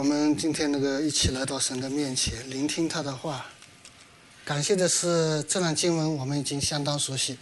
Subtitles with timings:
[0.00, 3.44] 我们今天那个一起来到神的面前，聆听他的话。
[4.46, 7.36] 感谢的是，这段经文我们已经相当熟悉。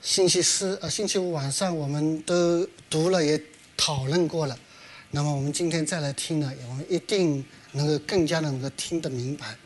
[0.00, 3.42] 星期四呃，星期五晚上我们都读了，也
[3.76, 4.56] 讨论过了。
[5.10, 9.56] 那么我们今天再来听呢，我们一定能够更加能够听得明白。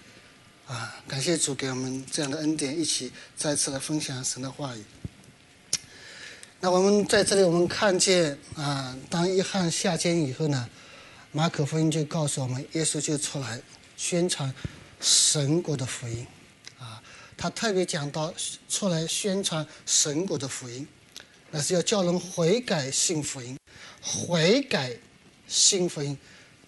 [0.67, 4.83] 啊，感谢主给我们这样的恩典，一起再次来分享神的话语。
[6.61, 10.67] 那我们在这里，我们看见啊，当约翰下监以后呢，
[11.33, 13.61] 马可福音就告诉我们，耶稣就出来
[13.97, 14.53] 宣传
[15.01, 16.27] 神国的福音，
[16.79, 17.03] 啊，
[17.37, 18.33] 他特别讲到
[18.69, 20.87] 出来宣传神国的福音，
[21.51, 23.59] 那是要叫人悔改信福音，
[24.01, 24.97] 悔改
[25.47, 26.17] 信福音，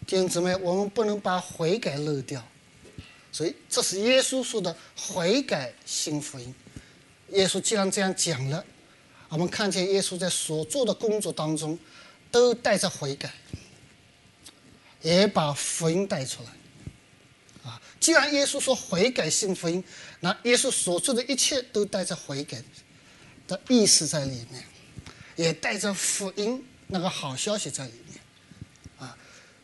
[0.07, 2.47] 弟兄姊妹，我们不能把悔改漏掉，
[3.33, 6.55] 所以这是耶稣说的悔改信福音。
[7.31, 8.65] 耶稣既然这样讲了。
[9.29, 11.79] 我们看见耶稣在所做的工作当中，
[12.33, 13.33] 都带着悔改，
[15.03, 16.51] 也把福音带出来。
[17.71, 19.83] 啊，既然耶稣说悔改信福音，
[20.21, 22.63] 那耶稣所做的一切都带着悔改
[23.47, 24.65] 的意思在里面，
[25.37, 28.19] 也带着福音那个好消息在里面。
[28.99, 29.17] 啊，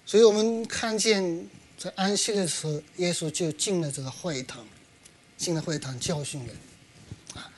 [0.04, 1.46] 所以我们看见
[1.78, 4.66] 在安息的时候，耶稣就进了这个会堂，
[5.36, 6.56] 进了会堂教训人。
[7.34, 7.50] 啊，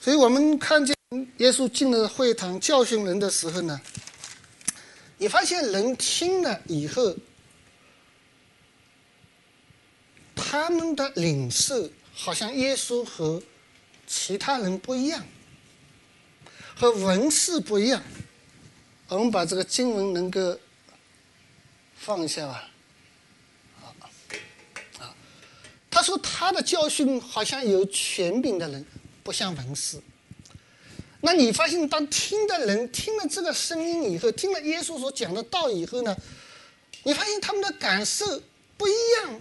[0.00, 0.94] 所以我们看见。
[1.38, 3.80] 耶稣进了会堂教训人的时候呢，
[5.18, 7.14] 你发现人听了以后，
[10.34, 13.42] 他们的领受好像耶稣和
[14.06, 15.26] 其他人不一样，
[16.76, 18.00] 和文士不一样。
[19.08, 20.58] 我们把这个经文能够
[21.96, 22.70] 放下吧。
[25.00, 25.14] 啊，
[25.90, 28.86] 他说他的教训好像有权柄的人，
[29.24, 30.00] 不像文士。
[31.20, 36.16] 那你发现，当听的人听了这个声音以后，听了耶稣所讲的道以后呢，
[37.02, 38.40] 你发现他们的感受
[38.76, 39.40] 不一样。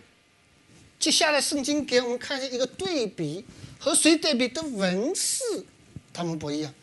[1.00, 3.46] 接下来圣经给我们看见一个对比，
[3.78, 5.44] 和谁对比的文士，
[6.12, 6.74] 他们不一样。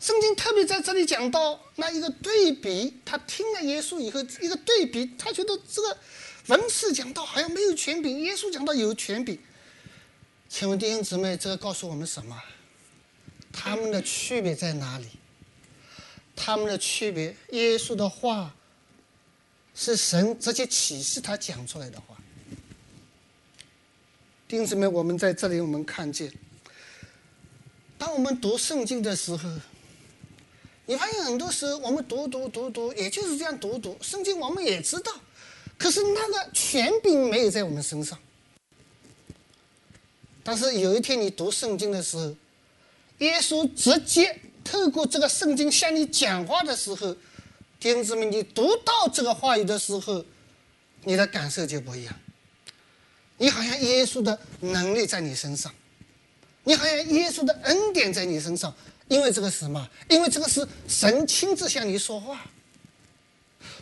[0.00, 5.96] 圣经特别在这里讲到那一个对比，他听了耶稣以后，一个对比，他觉得这个
[6.46, 9.38] 文士讲到好像没有权柄，耶稣讲到有权柄。
[10.48, 12.42] 请问弟兄姊妹，这个告诉我们什么？
[13.56, 15.06] 他们的区别在哪里？
[16.36, 18.52] 他们的区别，耶稣的话
[19.74, 22.16] 是神直接启示他讲出来的话。
[24.48, 26.32] 弟兄姊妹，我们在这里，我们看见，
[27.96, 29.48] 当我们读圣经的时候，
[30.86, 35.12] 你发现很多时候我们读读读读，也就是这样读读圣经，我们也知道，
[35.78, 38.18] 可是那个权柄没有在我们身上。
[40.42, 42.34] 但是有一天你读圣经的时候，
[43.18, 47.14] 耶稣直接透过这个圣经向你讲话的时候，
[47.78, 50.24] 弟兄姊妹，你读到这个话语的时候，
[51.04, 52.14] 你的感受就不一样。
[53.38, 55.72] 你好像耶稣的能力在你身上，
[56.64, 58.74] 你好像耶稣的恩典在你身上，
[59.08, 59.88] 因为这个是什么？
[60.08, 62.44] 因为这个是神亲自向你说话。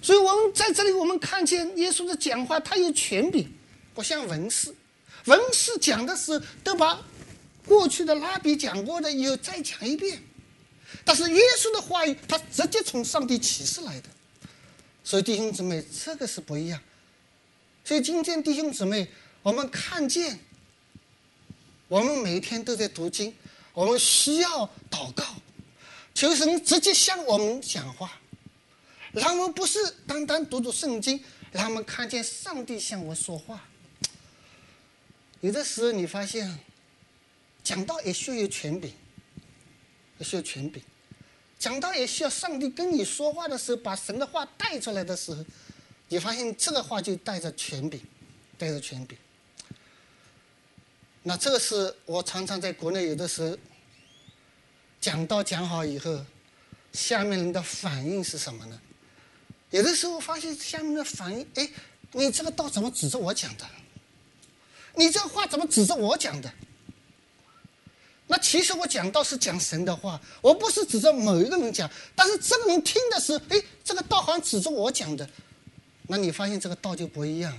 [0.03, 3.49] 所以我们在这里，我们看见耶稣的讲话，他有权柄，
[3.95, 4.75] 不像文士，
[5.25, 7.01] 文士讲的时候都把。
[7.67, 10.21] 过去的拉比讲过的，又再讲一遍。
[11.05, 14.09] 但是耶稣的话语，他直接从上帝启示来的。
[15.03, 16.81] 所以弟兄姊妹，这个是不一样。
[17.85, 19.09] 所以今天弟兄姊妹，
[19.43, 20.39] 我们看见，
[21.89, 23.35] 我们每天都在读经，
[23.73, 25.25] 我们需要祷告，
[26.15, 28.21] 求神直接向我们讲话，
[29.13, 33.65] 让我们不是单单读读圣经，让我们看见上帝向我说话。
[35.41, 36.59] 有的时候你发现。
[37.63, 38.93] 讲道也需要权柄，
[40.19, 40.83] 也需要权柄。
[41.59, 45.45] 讲道也需要上帝跟你说话的时候，把神的话带出来的时候，
[46.09, 48.01] 你发现这个话就带着权柄，
[48.59, 49.17] 带着权柄。
[51.23, 53.57] 那这个是我常常在国内有的时候
[55.01, 56.25] 讲道讲好以后，
[56.93, 58.81] 下面人的反应是什么呢？
[59.71, 61.71] 有的时候发现下面的反应，哎，
[62.11, 63.65] 你这个道怎么指着我讲的？
[64.97, 66.53] 你这个话怎么指着我讲的？
[68.33, 75.29] 那其实我讲道是讲神的话，我不是指着某一个人讲，但是这个人听的是，哎，这个道好像指着我讲的，
[76.07, 77.55] 那你发现这个道就不一样，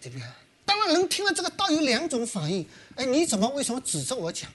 [0.00, 0.26] 对不对？
[0.64, 2.66] 当然，人听了这个道有两种反应，
[2.96, 4.50] 哎，你怎么为什么指着我讲？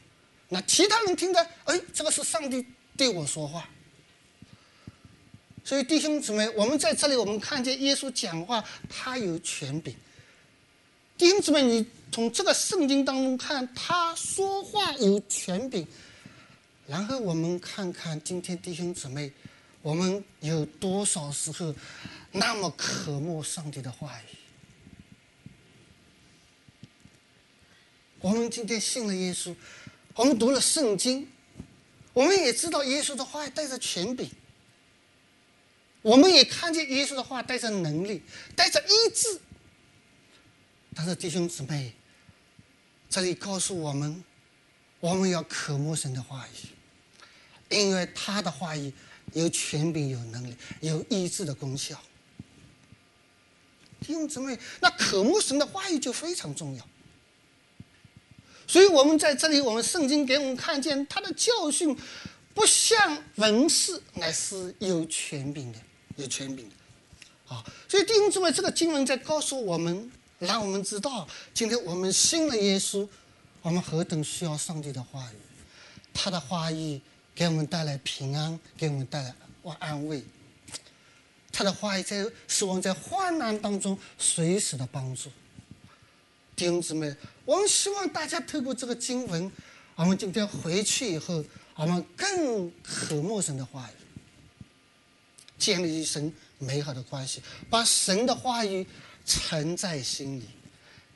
[0.49, 2.67] 那其他人听的，哎，这个是上帝
[2.97, 3.69] 对我说话。
[5.63, 9.95] 所以弟兄姊妹，我们在这里，我们看见耶稣讲话，他有权柄。
[11.17, 11.87] 弟兄姊妹，你。
[12.15, 15.85] 从这个圣经当中看，他说话有权柄。
[16.87, 19.29] 然后我们看看今天弟兄姊妹，
[19.81, 21.75] 我们有多少时候
[22.31, 24.37] 那么渴慕上帝的话语。
[28.21, 29.53] 我们今天信了耶稣，
[30.15, 31.27] 我们读了圣经，
[32.13, 34.31] 我们也知道耶稣的话带着权柄，
[36.01, 38.21] 我们也看见耶稣的话带着能力，
[38.55, 39.41] 带着医治。
[40.95, 41.93] 但是弟兄姊妹，
[43.15, 44.21] 这里告诉我们，
[44.99, 46.67] 我们要渴慕神的话语，
[47.73, 48.91] 因为他的话语
[49.31, 51.97] 有权柄、有能力、有医治的功效。
[54.01, 56.85] 弟兄姊妹，那渴慕神的话语就非常重要。
[58.67, 61.97] 所以我们在这里，我们圣经给我们看见他的教训，
[62.53, 65.79] 不像文士，乃是有权柄的，
[66.17, 67.55] 有权柄的。
[67.55, 73.07] 啊，所以弟兄姊妹，这个经文在告诉我们，让我们知道，今天我们信了耶稣，
[73.61, 75.35] 我们何等需要上帝的话语，
[76.13, 76.99] 他的话语
[77.33, 79.33] 给我们带来平安，给我们带来
[79.79, 80.23] 安慰，
[81.51, 85.29] 他的话语在使我们在患难当中随时的帮助。
[86.55, 89.51] 弟兄姊妹，我们希望大家透过这个经文，
[89.95, 91.43] 我们今天回去以后，
[91.75, 94.65] 我们更渴慕神的话语，
[95.57, 98.85] 建立一生美好的关系，把神的话语
[99.25, 100.45] 存在心里。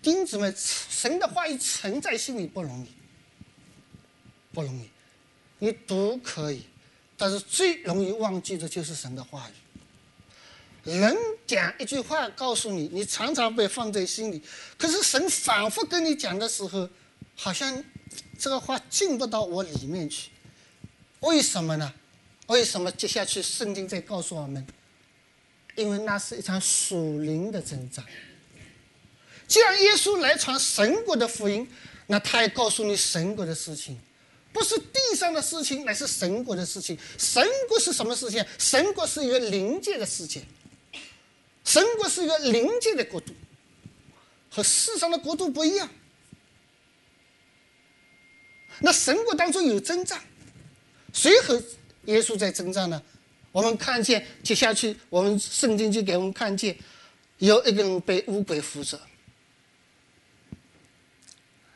[0.01, 2.89] 弟兄们，神的话语存在心里不容易，
[4.53, 4.89] 不容易。
[5.59, 6.63] 你读可以，
[7.17, 9.53] 但是最容易忘记的就是神的话语。
[10.89, 11.15] 人
[11.45, 14.41] 讲一句话告诉你，你常常被放在心里。
[14.77, 16.89] 可是神反复跟你讲的时候，
[17.35, 17.83] 好像
[18.39, 20.31] 这个话进不到我里面去。
[21.19, 21.93] 为什么呢？
[22.47, 24.65] 为什么接下去圣经在告诉我们？
[25.79, 28.03] 因为那是一场属灵的征战。
[29.47, 31.67] 既然耶稣来传神国的福音，
[32.07, 33.97] 那他也告诉你神国的事情，
[34.51, 36.97] 不是地上的事情，乃是神国的事情。
[37.17, 38.45] 神国是什么事情？
[38.57, 40.43] 神国是一个灵界的事情。
[41.63, 43.33] 神国是一个灵界的国度，
[44.49, 45.89] 和世上的国度不一样。
[48.81, 50.21] 那神国当中有征战，
[51.13, 51.61] 谁和
[52.05, 53.01] 耶稣在征战呢？
[53.51, 56.75] 我们看见接下去，我们圣经就给我们看见，
[57.37, 58.99] 有一个人被乌鬼附着。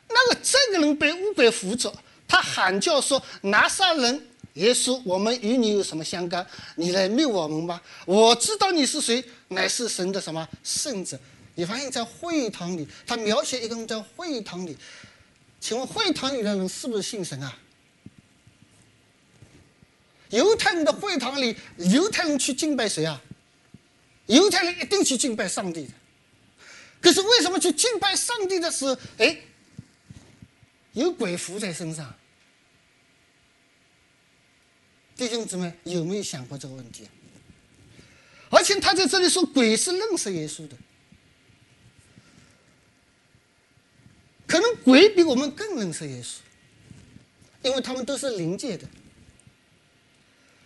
[0.08, 1.92] 那个这个人被乌鬼附着，
[2.28, 6.46] 他喊叫说：“拿撒人。”耶稣，我们与你有什么相干？
[6.76, 7.82] 你来灭我们吧！
[8.06, 11.18] 我知道你是谁，乃是神的什么圣者。
[11.56, 14.76] 你发现，在会堂里，他描写一个人在会堂里。
[15.58, 17.58] 请问，会堂里的人是不是信神啊？
[20.34, 23.22] 犹太人的会堂里，犹太人去敬拜谁啊？
[24.26, 25.92] 犹太人一定去敬拜上帝的。
[27.00, 29.38] 可是为什么去敬拜上帝的时候，哎，
[30.92, 32.12] 有鬼附在身上？
[35.14, 37.06] 弟兄姊妹，有没有想过这个问题？
[38.50, 40.76] 而且他在这里说，鬼是认识耶稣的，
[44.46, 46.38] 可能鬼比我们更认识耶稣，
[47.62, 48.88] 因为他们都是灵界的。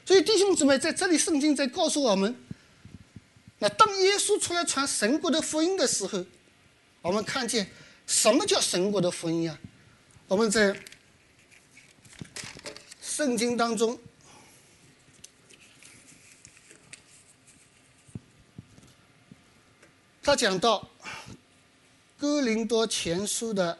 [0.08, 2.34] 所以弟兄姊妹，在这里圣经在告诉我们，
[3.58, 6.24] 那当耶稣出来传神国的福音的时候，
[7.02, 7.70] 我们看见
[8.06, 9.58] 什么叫神国的福音啊？
[10.26, 10.74] 我们在
[13.02, 14.00] 圣经当中。
[20.22, 20.88] 他讲到
[22.16, 23.78] 《哥林多前书》的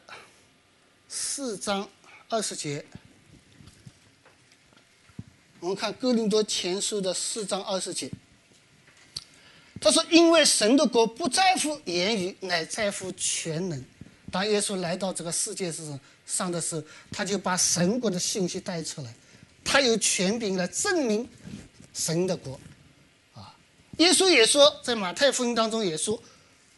[1.08, 1.88] 四章
[2.28, 2.84] 二十节，
[5.60, 8.08] 我们看《哥林多前书》的四章二十节。
[9.80, 13.84] 他说：“因为神的国不在乎言语，乃在乎全能。
[14.30, 19.12] 当耶稣来到这个世界上上的时候，他就把神国的信息带出来，
[19.64, 21.28] 他有权柄来证明
[21.92, 22.58] 神的国。
[23.34, 23.54] 啊，
[23.98, 26.20] 耶稣也说，在马太福音当中也说。”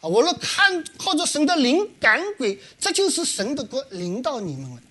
[0.01, 0.09] 啊！
[0.09, 4.83] 我若看靠着神的灵赶鬼，这就是神的国临到你们了。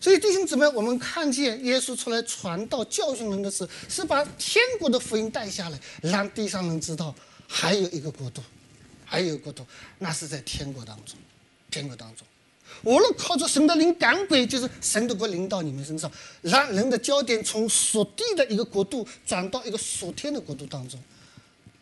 [0.00, 7.14] 所以弟兄姊妹，我们看见耶稣出来传道、教训人的时，是把天国的福音带下来，让地上人知道
[7.46, 8.42] 还有一个国度，
[9.04, 9.66] 还有一个国度，
[9.98, 11.18] 那是在天国当中。
[11.70, 12.26] 天国当中，
[12.82, 20.98] 我若靠着神的灵赶鬼，就是神的国临到你们身上，让人的焦点从属地的一个国度转到一个属天的国度当中。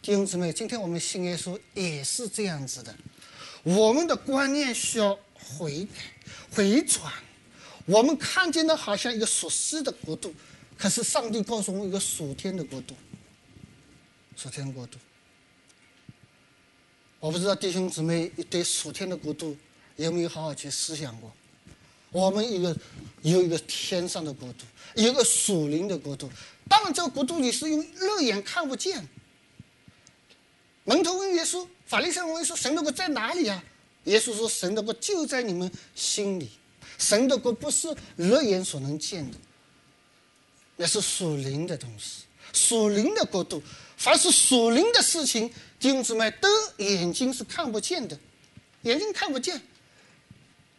[0.02, 2.92] 弟兄姊妹，今天我们信耶稣也是这样子的，
[3.62, 6.02] 我们的观念需要回改、
[6.50, 7.12] 回转。
[7.88, 10.34] 我们看见的好像一个属世的国度，
[10.76, 12.94] 可是上帝告诉我们一个属天的国度，
[14.36, 14.98] 属天国度。
[17.18, 19.56] 我不知道弟兄姊妹对属天的国度
[19.96, 21.32] 有没有好好去思想过？
[22.12, 22.76] 我们一个
[23.22, 26.30] 有一个天上的国度，有一个属灵的国度。
[26.68, 29.02] 当然，这个国度你是用肉眼看不见。
[30.84, 33.64] 门徒问耶稣，法利赛人问说：“神的国在哪里啊？”
[34.04, 36.50] 耶稣说：“神的国就在你们心里。
[36.98, 39.38] 神的国不是肉眼所能见的，
[40.76, 43.62] 那是属灵的东西，属灵的国度。
[43.96, 45.48] 凡是属灵的事情，
[45.80, 48.18] 弟兄姊妹，都眼睛是看不见的，
[48.82, 49.60] 眼睛看不见，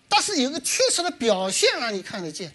[0.07, 2.53] 但是有个确实的表现让你看得见。”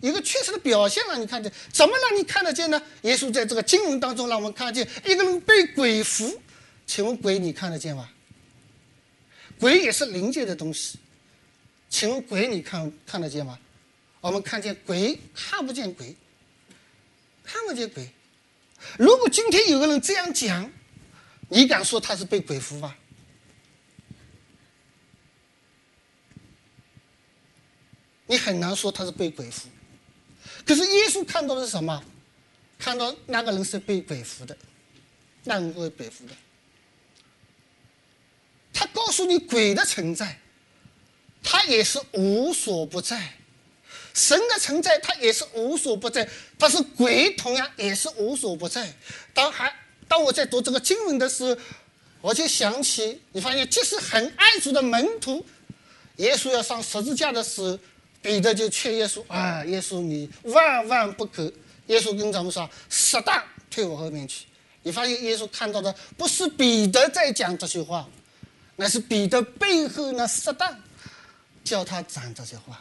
[0.00, 2.80] 一个确实的表现让你看见，怎么让你看得见呢？
[3.02, 6.40] 耶稣在这个经文当中让我们看见一个人被鬼附，
[6.86, 8.08] 请问鬼你看得见吗？
[9.58, 11.00] 鬼也是灵界的东西，
[11.88, 13.58] 请问鬼你看看得见吗？
[14.20, 16.14] 我们看见鬼看不见鬼，
[17.44, 18.10] 看不见鬼。
[18.98, 20.70] 如果今天有个人这样讲，
[21.48, 22.96] 你敢说他是被鬼附吗？
[28.26, 29.68] 你很难说他是被鬼附。
[30.66, 32.04] 可是耶稣看到的是什么？
[32.78, 34.56] 看到那个人是被鬼附的，
[35.44, 36.34] 那人被附的。
[38.72, 40.38] 他告诉你鬼的存在，
[41.42, 43.16] 他也是无所不在；
[44.14, 46.28] 神的存在，他也是无所不在。
[46.56, 48.92] 但是鬼同样也是无所不在。
[49.32, 49.72] 当还
[50.06, 51.60] 当我在读这个经文的时候，
[52.20, 55.44] 我就想起，你发现即使很爱主的门徒，
[56.16, 57.78] 耶稣要上十字架的时候。
[58.20, 61.50] 彼得就劝耶稣啊，耶稣你万万不可！
[61.86, 63.40] 耶稣跟咱们说：“适当
[63.70, 64.44] 退我后面去。”
[64.82, 68.08] 你发现耶稣看到的不是彼得在讲这些话，
[68.74, 70.76] 那是彼得背后那适当
[71.68, 72.80] 叫他讲这些话。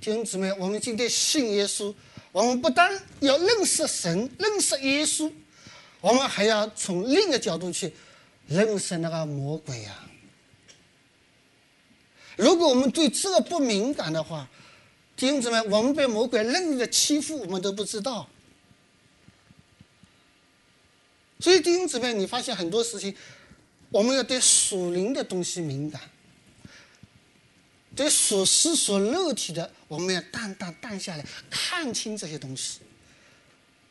[0.00, 1.94] 弟兄姊妹，我们今天信耶稣，
[2.30, 5.32] 我们不但要认识神、认识耶稣，
[6.02, 7.90] 我们还要从另一个角度去
[8.46, 10.04] 认识那个魔鬼呀。
[12.36, 14.46] 如果我们对这个不敏感的话，
[15.16, 18.28] 弟兄姊妹，我们被魔鬼任意的欺负，我们都不知道。
[21.40, 23.16] 所以弟兄姊妹，你发现很多事情，
[23.88, 26.00] 我们要对属灵的东西敏感，
[27.98, 32.78] 对所思所肉体的，我们要淡淡淡下来，看清这些东西。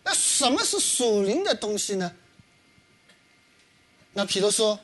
[0.02, 2.16] 那什么是属灵的东西呢？
[4.14, 4.80] 那比如说，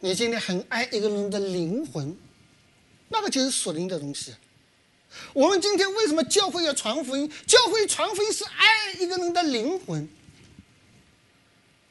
[0.00, 2.16] 你今天很爱一个人的灵魂。
[3.10, 4.34] 那个就是属灵的东西。
[5.32, 7.30] 我们今天为什么教会要传福音？
[7.46, 10.08] 教会传福音是爱一个人的灵魂，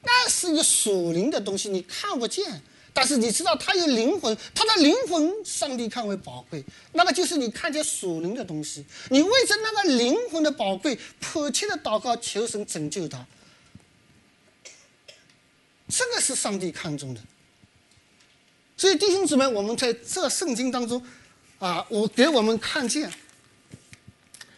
[0.02, 2.62] 那是一个属灵的东西，你看不见，
[3.00, 6.64] 但是你知道他有灵魂，他的灵魂上帝看为宝贵，
[6.94, 8.84] 那个就是你看见属灵的东西。
[9.08, 13.24] 你为着那个灵魂的宝贵，迫切的祷告，求神拯救他，
[15.88, 17.20] 这个是上帝看重的。
[18.76, 21.00] 所以弟兄姊妹，我们在这圣经当中，
[21.60, 23.08] 啊，我给我们看见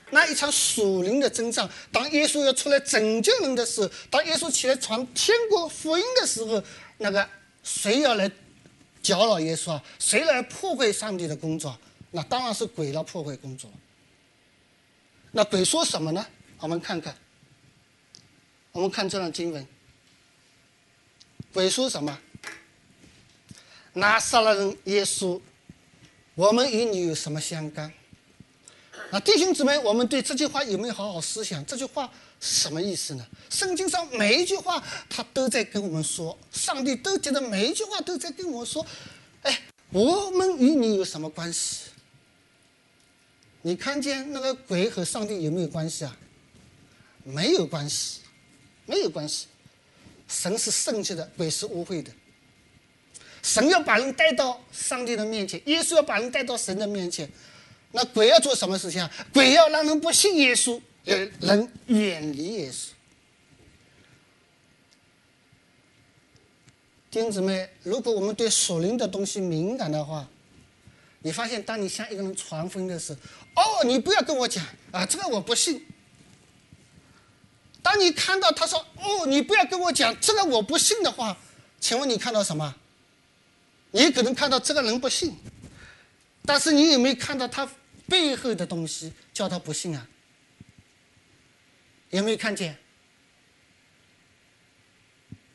[0.08, 1.68] 那一场属灵的征战。
[1.92, 6.62] 当耶稣要出来拯救人的时候，当耶稣起来传天国福音的时候，
[6.96, 7.28] 那个
[7.62, 8.30] 谁要来
[9.02, 9.82] 搅扰耶稣啊？
[9.98, 11.78] 谁来破坏上帝的工作？
[12.10, 13.70] 那当然是鬼来破坏工作。
[15.32, 16.26] 那鬼说什么呢？
[16.58, 17.16] 我们看看，
[18.72, 19.66] 我们看这段经文，
[21.52, 22.18] 鬼说什么？
[23.92, 25.40] 拿撒勒人耶稣，
[26.34, 27.92] 我们与你有什么相干？
[29.10, 31.64] 啊，弟兄姊妹，我们对这句话有没有好好思想？
[31.64, 33.26] 这句话什么意思呢？
[33.50, 38.84] 圣经上每一句话，他都在跟我们说，上帝都觉得每一句话都在跟我说，
[39.42, 41.90] 哎，我们与你有什么关系？
[43.62, 46.16] 你看见那个鬼和上帝有没有关系啊？
[47.22, 48.20] 没有关系，
[48.86, 49.46] 没有关系。
[50.26, 52.10] 神是圣洁的，鬼是污秽的。
[53.42, 57.30] 神要把人带到上帝的面前，耶稣要把人带到神的面前。
[57.92, 59.10] 那鬼要做什么事情啊？
[59.32, 62.90] 鬼要让人不信耶稣，人远离也是。
[67.10, 70.28] 弟兄姊妹，如果我们对属灵的东西敏感的话，
[71.22, 73.12] 你发现，当你向一个人传福音的时
[73.54, 75.84] 候，哦，你不要跟我讲啊，这个我不信。
[77.82, 81.36] 当你看到他说，哦，你不要跟我讲这个我不信的话，
[81.80, 82.76] 请问你看到什么？
[83.90, 85.36] 你可能看到这个人不信，
[86.44, 87.68] 但是你有没有看到他
[88.06, 90.06] 背后的东西叫他不信啊？
[92.10, 92.76] 有没有看见？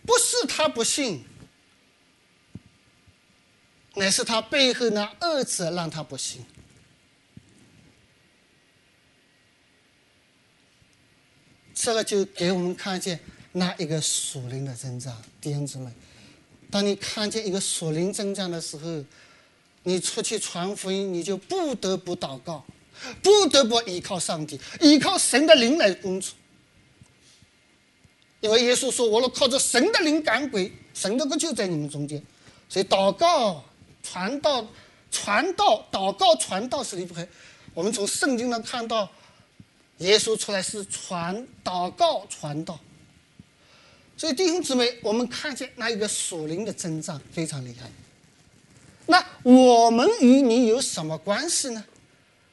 [0.06, 1.26] 不是他不信，
[3.96, 6.46] 乃是他背后那恶者让他不信。
[11.74, 13.20] 这个就给我们看见
[13.52, 15.92] 那一个属灵的增长，弟兄姊妹。
[16.72, 19.04] 当你看见一个属灵增长的时候，
[19.84, 22.64] 你出去传福音，你就不得不祷告，
[23.22, 26.34] 不得不依靠上帝，依靠神的灵来工作。
[28.42, 32.22] 因为耶稣说：“我若靠着神的灵赶鬼，神的国就在你们中间。”
[32.70, 33.64] 所以祷告、
[34.04, 34.66] 传道、
[35.12, 37.28] 传道、祷告、传道是离不开。
[37.74, 39.10] 我们从圣经上看到，
[39.98, 42.80] 耶稣出来是传祷告、传道。
[44.18, 47.90] 所以弟兄姊妹，我们看见那一个属灵的增长非常厉害。
[49.08, 51.84] 那我们与你有什么关系呢？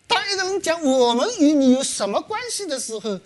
[0.07, 3.19] 当一个人讲我们与你有什么关系的时候，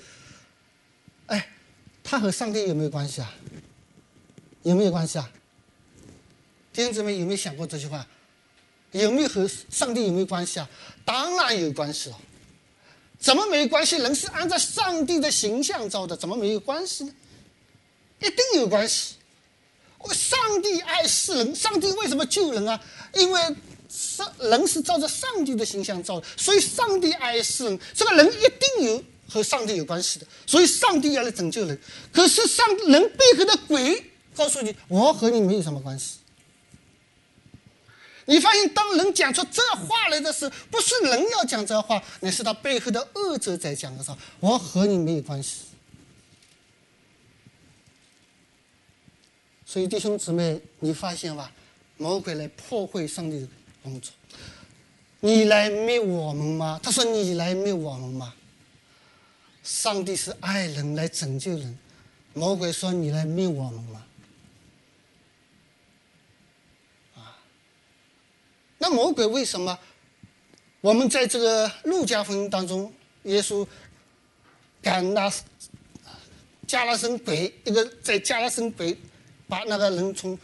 [2.08, 3.34] 他和上帝有没有关系啊？
[4.62, 5.28] 有没有关系啊？
[6.72, 8.06] 弟兄姊妹有没有想过这句话？
[8.92, 10.70] 有没有和上帝有没有关系啊？
[11.04, 12.18] 当然有关系了。
[13.18, 13.96] 怎么没关系？
[13.96, 17.12] 人是按照上帝的形象造的，怎么没有关系呢？
[18.20, 19.16] 一定有关系。
[19.98, 22.80] 我上帝爱世人，上帝为什么救人啊？
[23.14, 23.56] 因为
[23.88, 27.80] 上人是照着上帝的形象造的，所以上帝爱世人。
[27.92, 31.78] 这个人一定有和上帝有关系的，所以上帝要来拯救人。
[32.12, 36.18] 可是上人背后的鬼告诉你，我和你没有什么关系。
[38.26, 45.62] 你发现，当人讲出这话来的时候，不是人要讲这话，那是他背后的恶者在讲的时候，我和你没有关系。
[49.64, 51.52] 所以弟兄姊妹，你发现吧，
[51.96, 53.48] 魔鬼来破坏上帝的
[53.82, 54.12] 工作。
[55.20, 56.78] 你来灭我们吗？
[56.82, 58.34] 他说：“你来灭我们吗？”
[59.66, 61.76] 上帝是爱人来拯救人，
[62.34, 64.06] 魔鬼说：“你来灭我们吗？”
[67.18, 67.36] 啊，
[68.78, 69.76] 那魔鬼为什么？
[70.80, 72.94] 我们在这个路加福音当中，
[73.24, 73.66] 耶稣
[74.80, 75.28] 赶那
[76.66, 78.96] 加拉森鬼，一个在加拉森鬼。
[79.48, 80.36] 把那个人从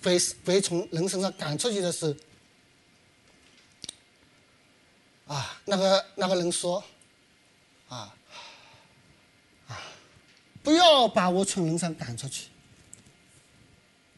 [0.00, 2.06] 鬼鬼从人身上赶出去的时
[5.26, 6.80] 候，啊，那个那个人说，
[7.88, 8.14] 啊，
[10.62, 12.46] 不要把我从人上赶出去。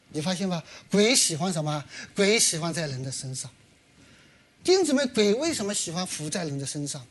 [0.09, 0.63] 你发现吧？
[0.91, 1.83] 鬼喜欢什么？
[2.15, 3.49] 鬼喜欢在人的身上。
[4.63, 7.05] 弟子们，鬼为什么喜欢伏在人的身上？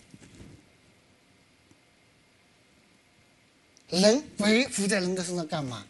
[3.88, 5.86] 人鬼伏在人的身上干嘛？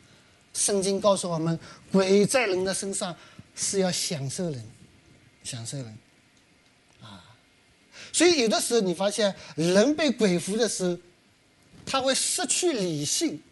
[0.54, 1.58] 圣经告诉我们，
[1.90, 3.16] 鬼在人的身上
[3.54, 4.64] 是要享受人，
[5.44, 5.98] 享受人，
[7.00, 7.22] 啊，
[8.12, 10.98] 所以有的时候你发现人被鬼附的时候，
[11.84, 13.42] 他会失去理性，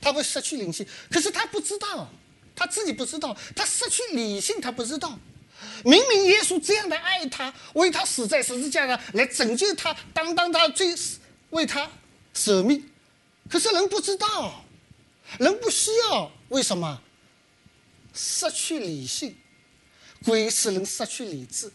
[0.00, 2.10] 他会失去灵性，可是他不知道，
[2.54, 5.18] 他自己不知道，他失去理性，他不知道，
[5.84, 10.94] 明明耶稣这样的爱他，为他死在十字架上来拯救他，当当他最，
[11.50, 11.90] 为他
[12.34, 12.88] 舍命，
[13.48, 14.64] 可是人不知道。
[15.38, 17.00] 人不需要，为什么？
[18.12, 19.36] 失去理性，
[20.24, 21.70] 鬼使人失去理智。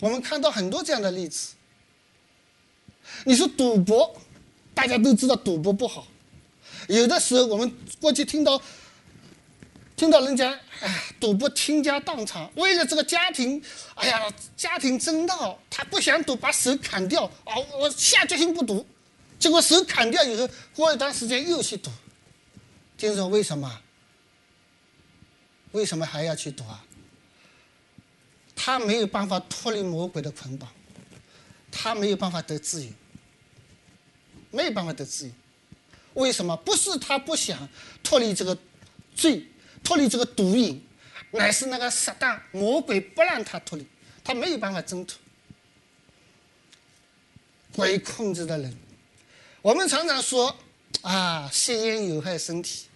[0.00, 1.54] 我们看到很多这样的例子。
[3.24, 4.16] 你说赌博，
[4.74, 6.06] 大家都知道赌博不好。
[6.88, 8.60] 有的时候我们过去听到，
[9.96, 13.62] 听到人家哎，赌博倾家荡产，为了这个家庭，
[13.94, 17.54] 哎呀，家庭争闹，他不想赌，把手砍掉啊！
[17.78, 18.86] 我下决心不赌。
[19.38, 21.90] 结果手砍掉以后，过一段时间又去赌。
[22.96, 23.80] 听说为什么？
[25.72, 26.84] 为什么还要去赌啊？
[28.56, 30.68] 他没有办法脱离魔鬼的捆绑，
[31.80, 32.90] 他没有办法得自由，
[34.50, 35.32] 没有办法得自由。
[36.14, 36.56] 为什么？
[36.56, 37.68] 不是他不想
[38.02, 38.58] 脱离这个
[39.14, 39.46] 罪，
[39.84, 40.84] 脱离这个毒瘾，
[41.30, 43.86] 乃是那个撒旦魔鬼不让他脱离，
[44.24, 45.16] 他没有办法挣脱。
[47.76, 48.76] 鬼控制的人。
[49.62, 50.56] 我们常常说，
[51.02, 52.86] 啊，吸烟有害身体，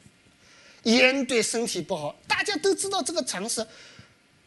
[0.82, 3.64] 烟对身体不好，大家都知道这个常识。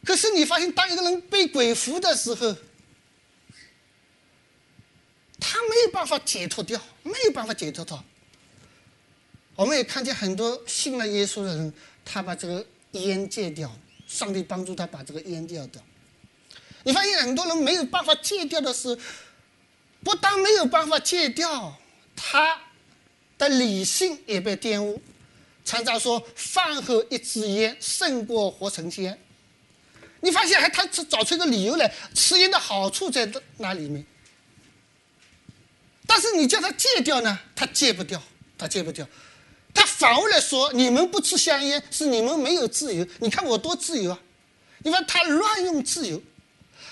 [0.04, 2.54] 可是你发现，当一个人被鬼附的时候，
[5.38, 8.02] 他没有办法解脱掉，没有办法解脱掉。
[9.54, 11.72] 我们也看见很多信了耶稣的人，
[12.04, 13.74] 他把这个烟戒掉，
[14.06, 15.82] 上帝帮助他把这个烟戒掉。
[16.84, 18.96] 你发现很多人没有办法戒掉的是，
[20.04, 21.76] 不但没有办法戒掉。
[22.14, 22.58] 他
[23.36, 25.00] 的理性也被玷污，
[25.64, 29.18] 常常说饭后一支烟胜过活成仙。
[30.20, 34.04] 你发现还他找出一个理由来，吃烟的好处在那里面。
[36.06, 38.22] 但是你叫他戒掉呢，他戒不掉，
[38.56, 39.06] 他戒不掉，
[39.74, 43.06] 他反过来说你们不吃香烟是你们没有自由。
[43.20, 44.20] 你看我多自由啊！
[44.80, 46.22] 你看他乱用自由，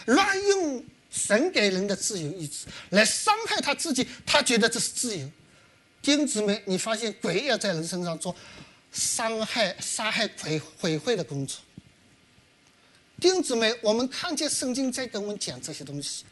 [0.07, 0.85] 乱用。
[1.15, 5.31] 神给人的自由意志来伤害他自己，他觉得这是自由。
[6.03, 8.35] 弟兄们，你发现鬼要在人身上做
[8.91, 11.61] 伤害、杀害、毁毁坏的工作。
[13.21, 16.25] 弟兄们，我们看见圣经在跟我们讲这些东西，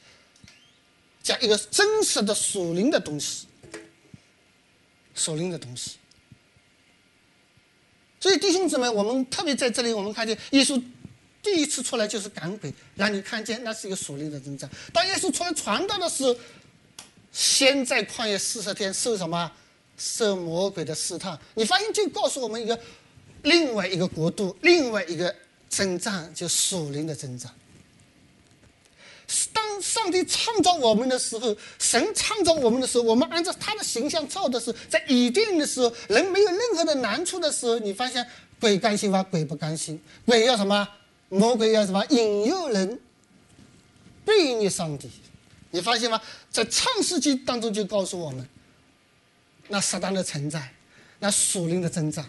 [1.23, 3.47] 讲一个真实的属灵的东西。
[5.15, 5.93] 属灵的东西。
[8.21, 10.83] 所以弟兄姊妹，我们特别在这里，我们看见耶稣
[11.43, 14.69] 第一次出来就是赶鬼，让你看见那是一个属灵的征兆。
[14.93, 16.37] 当耶稣出来传道的时候，
[17.33, 19.51] 先在旷野四十天受什么？
[19.99, 21.39] 受魔鬼的试探。
[21.55, 22.79] 你发现就告诉我们一个
[23.43, 25.33] 另外一个国度，另外一个
[25.69, 27.51] 征兆，就属灵的征兆。
[29.53, 38.27] 当上帝创造我们的时候，神创造我们的时候，我们按照他的形象造的是在伊甸的时候，人没有任何的难处的时候，你发现
[38.61, 39.23] 鬼甘心吗？
[39.23, 40.01] 鬼不甘心。
[40.27, 40.87] 鬼要什么？
[41.29, 42.05] 魔鬼要什么？
[42.11, 43.01] 引诱人
[44.25, 45.11] 背逆上帝。
[45.71, 46.21] 你发现吗？
[46.51, 48.47] 在创世纪当中就告诉我们，
[49.69, 50.75] 那撒旦的存在，
[51.19, 52.29] 那属灵的增长。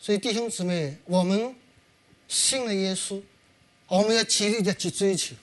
[0.00, 1.54] 所以弟兄姊妹，我们。
[2.28, 3.20] 信了耶稣，
[3.88, 5.34] 我们要极力的去追求，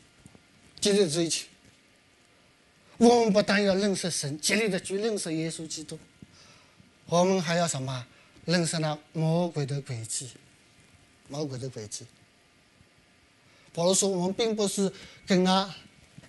[0.80, 1.46] 极力追求。
[2.98, 6.00] 我们不但要认识神，极力的去认识耶稣基督，
[7.08, 8.06] 我们还要什么？
[8.46, 10.30] 认识那魔鬼的诡计，
[11.28, 12.06] 魔鬼的诡计。
[13.74, 14.94] 保罗说：“我们并不是
[15.26, 15.74] 跟那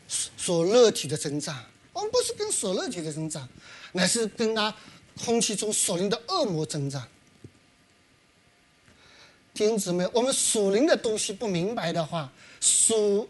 [0.08, 3.46] 所肉体的增长，我们不是跟所肉体的增长，
[3.92, 4.74] 乃是跟那
[5.22, 7.06] 空气中所灵的恶魔增长。”
[9.56, 13.26] 弟兄姊妹，我们属灵的东西不明白的话，属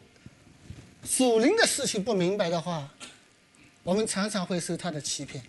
[1.05, 2.91] 属灵的事情不明白的话，
[3.85, 5.41] 我们常常会受他的欺骗。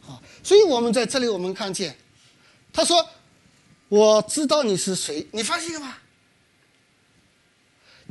[0.00, 1.96] 好，所以我们在这里，我们看见，
[2.72, 3.04] 他说
[3.90, 5.98] ：“我知道你是谁。”你发现了吗？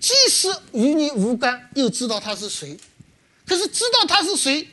[0.02, 2.78] 即使与你无关，又知道他是谁，
[3.46, 4.68] 可是知道他是谁，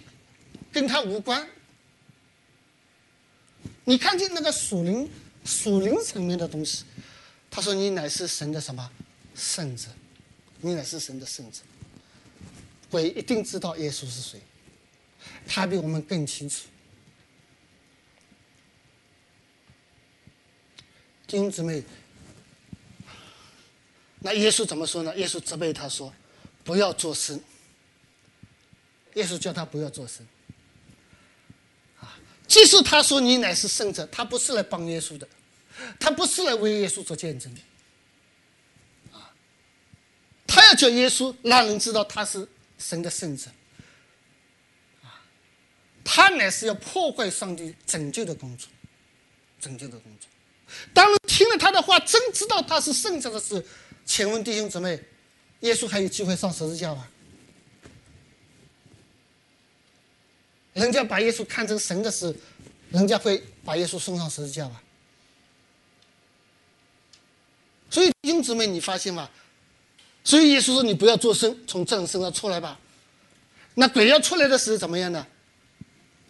[0.72, 1.48] 跟他无关。
[3.84, 5.08] 你看见那个属灵？
[5.48, 6.84] 属灵层面的东西，
[7.50, 8.90] 他说：“你乃是神的什么
[9.34, 9.88] 圣者？
[10.60, 11.60] 你乃是神的圣者。
[12.90, 14.38] 鬼一定知道耶稣是谁，
[15.46, 16.66] 他比我们更清楚。
[21.26, 21.82] 弟兄姊妹，
[24.20, 25.16] 那耶稣怎么说呢？
[25.16, 26.12] 耶稣责备他说
[26.62, 27.40] ：‘不要作声。’
[29.14, 30.26] 耶稣叫他不要作声。
[32.00, 35.26] 啊，即使他说你乃是圣者，他不是来帮耶稣的。”
[35.98, 37.60] 他不是来为耶稣做见证的，
[39.16, 39.30] 啊，
[40.46, 43.50] 他要叫耶稣让人知道他是神的圣者，
[45.02, 45.20] 啊，
[46.04, 48.68] 他乃是要破坏上帝拯救的工作，
[49.60, 50.28] 拯救的工作。
[50.92, 53.62] 当听了他的话，真知道他是圣者的时候，
[54.04, 55.02] 请问弟兄姊妹，
[55.60, 57.08] 耶稣还有机会上十字架吗？
[60.74, 62.34] 人家把耶稣看成神的时候，
[62.90, 64.80] 人家会把耶稣送上十字架吗？
[67.90, 69.28] 所以弟兄姊妹，你发现吗？
[70.24, 72.78] 所以耶稣说：“你不要做声，从这人身上出来吧。”
[73.74, 75.26] 那鬼要出来的时候怎么样呢？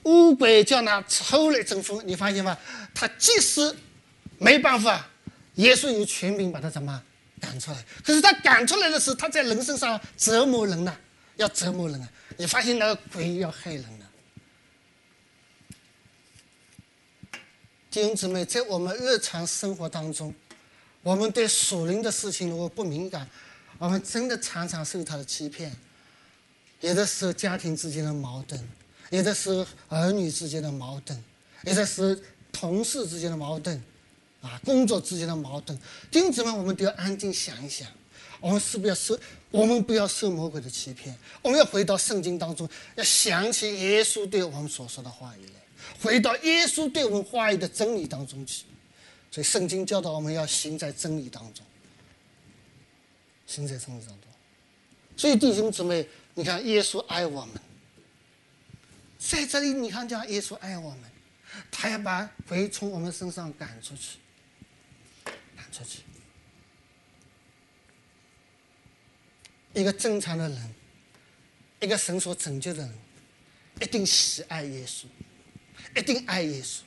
[0.04, 2.56] 乌鬼叫那抽来争风，你发现吗？
[2.94, 3.74] 他即使
[4.38, 5.08] 没办法，
[5.56, 7.02] 耶稣有权柄把他怎么
[7.40, 7.84] 赶出来？
[8.04, 10.96] 可是他赶出来的时候，他在人身上折磨人呢，
[11.34, 12.08] 要折磨人啊！
[12.36, 14.06] 你发现那个鬼要害人了。
[17.90, 20.32] 弟兄姊妹，在我们日常生活当中。
[21.02, 23.28] 我们对属灵的事情如果不敏感，
[23.78, 25.74] 我们真的常常受他的欺骗。
[26.80, 28.60] 有的时候家庭之间的矛盾，
[29.10, 31.24] 有的时候儿女之间的矛盾，
[31.64, 32.20] 有的时候
[32.52, 33.82] 同事之间的矛盾，
[34.42, 35.78] 啊，工作之间的矛盾。
[36.10, 37.88] 弟子们，我们都要安静想一想，
[38.40, 39.18] 我们是不是要受？
[39.50, 41.16] 我们不要受魔鬼的欺骗。
[41.42, 45.52] 我们要回到圣经当中，要想起耶稣对我们所说的话语来，
[46.02, 48.64] 回到耶稣对我们话语的真理当中去。
[49.30, 51.64] 所以圣经教导我们要行在真理当中，
[53.46, 54.28] 行在真理当中。
[55.16, 57.60] 所以弟兄姊妹，你看耶稣爱我们，
[59.18, 61.00] 在这里你看见耶稣爱我们，
[61.70, 64.18] 他要把鬼从我们身上赶出去，
[65.56, 66.02] 赶出去。
[69.74, 70.74] 一个正常的人，
[71.80, 72.94] 一个神所拯救的人，
[73.82, 75.04] 一定喜爱耶稣，
[75.94, 76.80] 一定爱耶稣。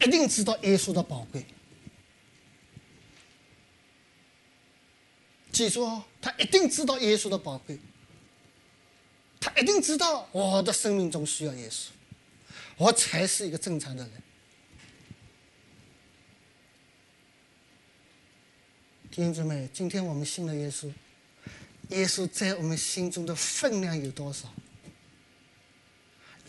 [0.00, 1.44] 一定知道耶稣的宝贵，
[5.50, 7.78] 记住哦，他一定知道耶稣的宝贵，
[9.40, 11.86] 他一定知道我的生命中需要耶稣，
[12.76, 14.12] 我才是一个正常的人。
[19.10, 20.92] 弟兄姊妹，今天我们信了耶稣，
[21.88, 24.52] 耶稣在我们心中的分量有多少？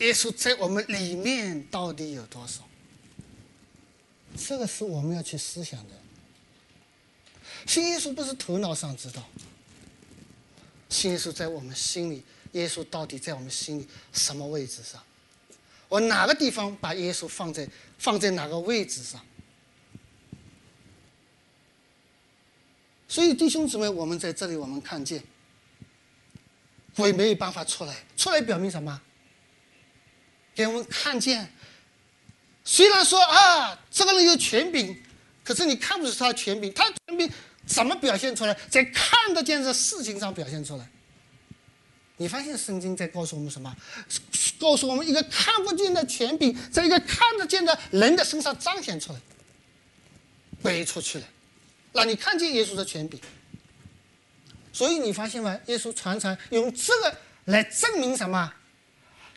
[0.00, 2.67] 耶稣在我们里面到底有多少？
[4.38, 5.94] 这个是我们要去思想的。
[7.66, 9.22] 信耶稣不是头脑上知道，
[10.88, 15.02] 信耶稣在我们心里，耶稣到底在我们心里什么位置上？
[15.88, 19.20] 我哪个地方把耶稣放在放在哪个位置上？
[23.08, 25.22] 所以弟兄姊妹，我们在这里，我们看见
[26.94, 29.00] 鬼没有办法出来，出来表明什么？
[30.54, 31.50] 给我们看见，
[32.70, 34.94] 虽然说啊，这个人有权柄，
[35.42, 37.32] 可是你看不出他权柄，他权柄
[37.66, 38.54] 怎么表现出来？
[38.68, 40.86] 在看得见的事情上表现出来。
[42.18, 43.74] 你发现圣经在告诉我们什么？
[44.60, 49.20] 告诉我们一个看不见的权柄，在一个看得见的人的身上彰显出来，
[50.62, 51.24] 背出去了，
[51.94, 53.18] 让你看见耶稣的权柄。
[54.74, 55.58] 所以你发现吗？
[55.68, 58.52] 耶稣常常用这个来证明什么？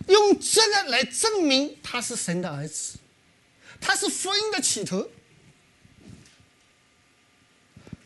[0.07, 2.97] 用这个来证明他是神的儿子，
[3.81, 5.09] 他是福音的起头。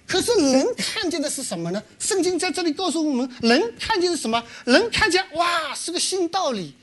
[0.08, 1.84] 可是人看见的是什么呢？
[2.00, 4.42] 圣经在这里告诉我们，人看见是什么？
[4.64, 6.76] 人看见哇，是个新道理，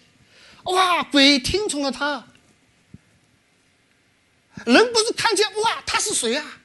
[0.65, 2.27] 哇，鬼听从了他。
[4.67, 6.61] 人不是看见哇，他是谁啊？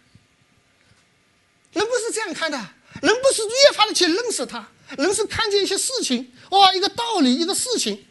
[1.73, 2.57] 人不是这样看的，
[3.01, 8.05] 人不是越发的去认识他，人是看见一些事情，哇，一个道理，一个事情，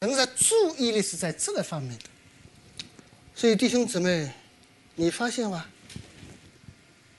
[0.00, 2.04] 人的注意力是在这个方面的。
[3.36, 4.32] 所以弟兄姊妹，
[4.94, 5.66] 你发现吗？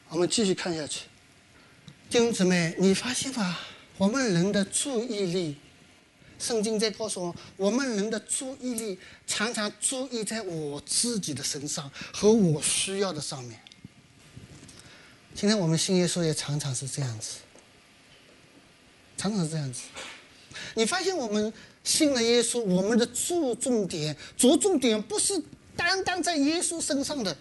[0.08, 1.02] 我们继续看下去，
[2.10, 3.60] 弟兄姊妹，你发现吧？
[3.98, 5.58] 我们人的注意力，
[6.40, 8.98] 圣经在告诉我，我们人的注意力
[9.28, 13.60] 常常注意在我自己的身上和我需要的上面。
[15.34, 17.40] 今天我们信耶稣也常常是这样子，
[19.18, 19.82] 常常是这样子。
[20.76, 21.52] 你发现我们
[21.84, 25.44] 信了耶稣，我们的注重点、着重点不是
[25.76, 27.36] 单单在耶稣身上的。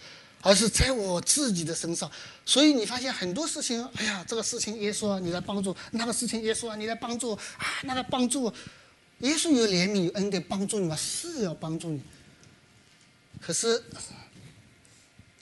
[0.46, 2.10] 而是在我自己的身上，
[2.44, 7.40] 所以你发现很多事情，哎呀，这个事情耶稣啊，你来帮助；那个事情耶稣啊，你来帮助啊，
[7.84, 8.52] 那个帮助，
[9.20, 10.94] 耶稣有怜悯有恩典帮助你吗？
[10.96, 12.02] 是要帮助你。
[13.40, 13.82] 可是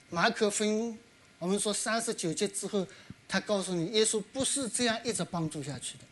[0.09, 0.97] 马可福音，
[1.37, 2.87] 我们说三十九节之后，
[3.27, 6.05] 他告诉你，耶稣不是这样一直帮助下去的，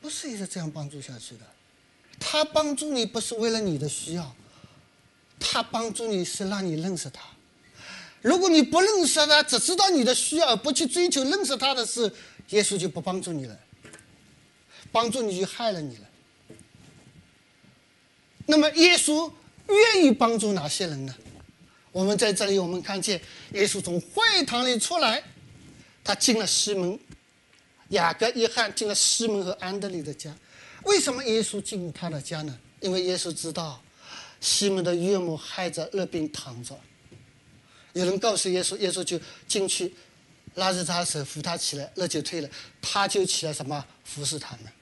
[0.00, 1.42] 不是一直这样帮助下去的。
[2.18, 4.34] 他帮助你不是为了你的需要，
[5.42, 7.22] 他帮助你是让你认识他。
[8.22, 12.10] 如果你不认识他，只知道你的需要，不去追求认识他的事，
[12.50, 13.58] 耶稣就不帮助你了，
[14.92, 16.08] 帮助你就害了你了。
[18.46, 19.30] 那么耶稣
[19.68, 21.14] 愿意帮助哪些人呢？
[21.90, 23.20] 我们在这里，我们看见
[23.52, 25.22] 耶稣从会堂里出来，
[26.04, 26.98] 他进了西门、
[27.88, 30.34] 雅各、约翰，进了西门和安德里的家。
[30.84, 32.58] 为什么耶稣进他的家呢？
[32.80, 33.82] 因为耶稣知道
[34.42, 36.78] 西门的岳母害着热病躺着。
[37.94, 39.94] 有人告诉耶稣，耶稣就进去，
[40.56, 42.48] 拉着他手扶他起来，热就退了，
[42.80, 44.72] 他就起来什么服侍他们，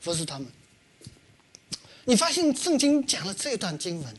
[0.00, 0.46] 服侍他们。
[2.04, 4.14] 你发现圣经讲了这段经文，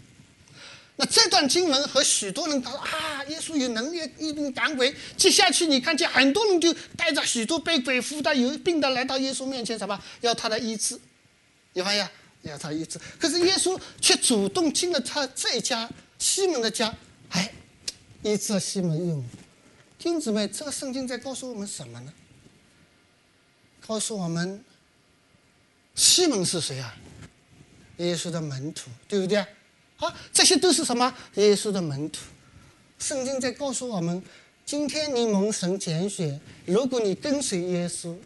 [0.95, 4.93] 那这段经文和许多人他说啊，耶稣有能力一定赶鬼。
[5.15, 10.99] 接下去你看见很多人就带着许多被鬼附的有病的来到耶稣面前，什么要他的医治，
[11.73, 12.09] 你发现
[12.49, 12.99] 要他医治。
[13.19, 16.93] 可是耶稣却主动进了他这一家西门的家，
[17.29, 17.51] 哎。
[18.23, 19.23] 医治了西门用，
[19.99, 22.11] 弟兄姊妹，这个圣经在告诉我们什么呢？
[23.85, 24.65] 告诉我们，
[25.93, 26.97] 西门是谁啊？
[27.97, 29.37] 耶稣的门徒，对不对？
[29.37, 31.13] 啊，这些都是什么？
[31.35, 32.21] 耶稣的门徒。
[32.97, 34.23] 圣经在告诉我们，
[34.65, 38.17] 今天你蒙神拣选，如果你跟随耶稣，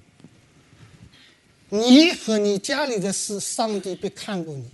[1.69, 4.69] 你和你家里的事，上帝会看顾你，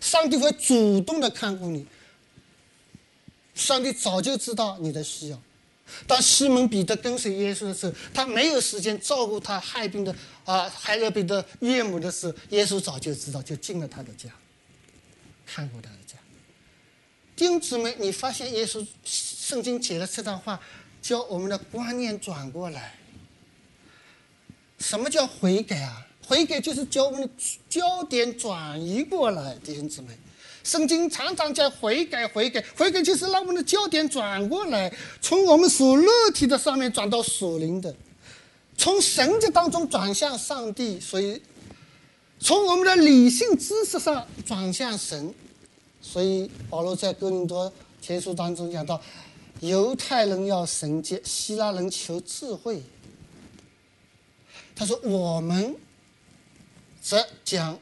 [0.00, 1.86] 上帝会主动的看顾你。
[3.54, 5.40] 上帝早就知道你的需要。
[6.06, 14.30] 当西门彼得跟随耶稣的时候，他没有时间照顾他害病的啊害热病的岳母的时候，耶稣早就知道，就进了他的家，
[15.46, 16.16] 看过他的家。
[17.36, 20.58] 弟兄姊妹，你发现耶稣圣经写的这段话，
[21.02, 22.96] 叫我们的观念转过来。
[24.78, 26.06] 什么叫悔改啊？
[26.26, 27.28] 悔改就是将我们的
[27.68, 30.08] 焦点转移过来，弟兄姊妹。
[30.62, 37.94] 圣经常常讲悔改，悔改，悔改就是让我们的焦点转过来，从我们属肉体的上面转到属灵的，
[38.74, 40.98] 从神的当中转向上帝。
[40.98, 41.42] 所以，
[42.40, 45.34] 从我们的理性知识上转向神。
[46.00, 48.98] 所以，保罗在哥林多前书当中讲到，
[49.60, 52.82] 犹太人要神迹，希腊人求智慧。
[54.74, 55.76] 他说：“我们
[57.00, 57.78] 则讲。”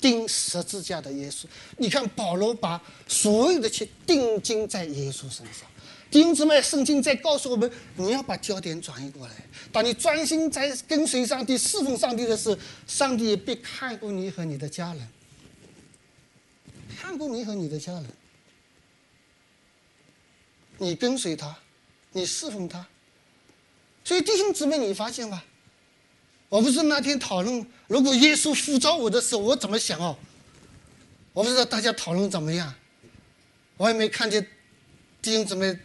[0.00, 1.46] 钉十字架的耶稣，
[1.78, 5.66] 你看保罗把所有的去定睛在耶稣身上，
[6.10, 9.32] 弟兄姊妹，圣经在告诉我们，你要把焦点转移过来。
[9.72, 15.08] 当你专心在跟随上帝、侍奉上帝的时候，上帝也必看顾你和你的家人，
[16.98, 18.06] 看顾你和你的家人。
[20.76, 21.56] 你跟随他，
[22.12, 22.86] 你侍奉他。
[24.04, 25.42] 所以弟兄姊妹，你发现吧？
[26.54, 30.16] 我不是那天讨论，如果耶稣呼召我的时候，我怎么想哦？
[31.32, 32.72] 我不知道大家讨论怎么样，
[33.76, 34.46] 我也没看见
[35.20, 35.76] 弟兄姊妹。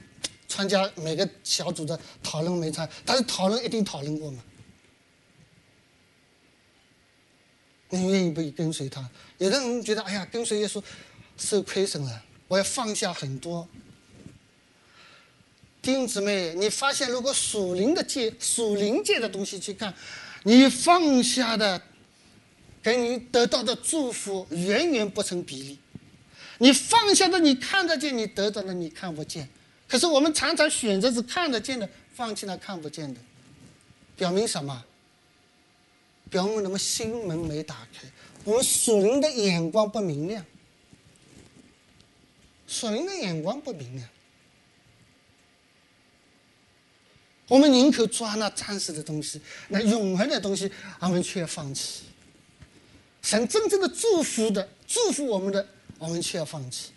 [0.47, 4.43] 参加每个小组的讨论没参，但是讨论一定讨论过嘛？
[7.89, 9.07] 你愿意不跟随他？
[9.37, 10.83] 有的人觉得，哎呀，跟随耶稣
[11.37, 13.67] 受亏损了，我要放下很多。
[15.83, 19.93] 弟兄姊妹，你发现如果属灵的界、属灵界的东西去看，
[20.43, 21.81] 你放下的，
[22.81, 25.79] 给你得到的祝福远远不成比例。
[26.59, 29.47] 你放下的，你看得见；你得到的，你看不见。
[29.87, 33.19] 可是我们常常选择是看得见的，放弃了看不见的，
[34.15, 34.85] 表明什么？
[36.29, 38.07] 表明我们心门没打开，
[38.43, 40.45] 我们属灵的眼光不明亮，
[42.67, 44.07] 属灵的眼光不明亮。
[47.49, 52.03] 我们宁可抓那暂时的东西，那永恒的东西，我们却放弃。
[53.21, 56.91] 神真正的祝福的祝福我们的，我们却要放弃。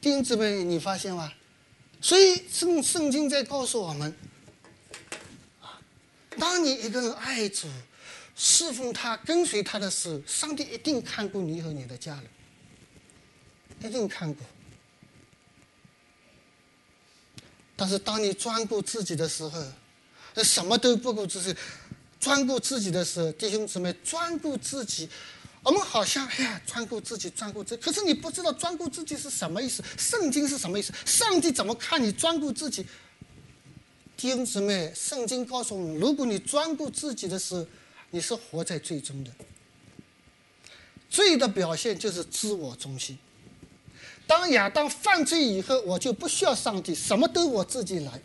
[0.00, 1.30] 弟兄姊妹，你发现吗？
[2.00, 4.16] 所以圣圣经在告诉我们：
[5.60, 5.78] 啊，
[6.38, 7.68] 当你一个人爱主、
[8.34, 12.24] 侍奉他、跟随他的时候，上帝一定看顾你和你的家人，
[13.90, 14.46] 一定看过。
[17.80, 19.58] 但是当你专顾自己的时候，
[20.44, 21.58] 什么都不顾自己，
[22.20, 25.08] 专顾自己的时候，弟兄姊妹，专顾自己。
[25.62, 27.82] 我们好像哎呀，专顾自己，专顾自己。
[27.82, 29.82] 可是你不知道专顾自己是什么意思？
[29.96, 30.92] 圣经是什么意思？
[31.06, 32.84] 上帝怎么看你专顾自己？
[34.14, 37.66] 弟兄姊妹，圣经告诉我们：如果你专顾自己的时候，
[38.10, 39.30] 你是活在最终的。
[41.08, 43.18] 罪的表现就是自我中心。
[44.30, 48.22] 当亚当犯罪以后，我就不需要上帝，什么都我自己来。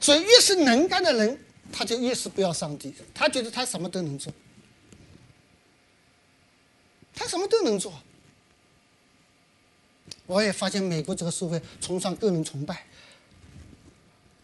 [0.00, 1.38] 所以，越是能干的人。
[1.74, 4.30] 他就越是不要上帝，他觉得他什么都能做，
[7.14, 7.94] 他什么都能做。
[10.26, 12.84] 我也发现美国这个社会崇尚个人崇拜，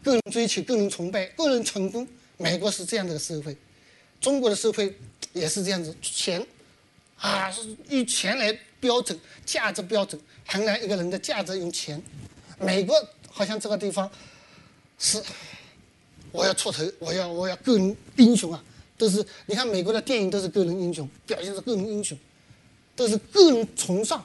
[0.03, 2.09] 个人追求、个人崇拜、个人成功。
[2.39, 3.55] 美国是这样的社会，
[4.23, 4.97] 中国的社会
[5.35, 6.47] 也是这样子，钱
[7.19, 12.03] 啊是以钱来标准价值标准，衡量一个人的价值用钱。
[12.59, 12.95] 美国
[13.31, 14.11] 好像这个地方
[14.99, 15.23] 是。
[16.31, 18.63] 我要出头，我要我要个人英雄啊！
[18.99, 22.17] 都是你看美国的电影都是个人英雄，表现是个人英雄，
[22.95, 24.23] 都是个人崇尚，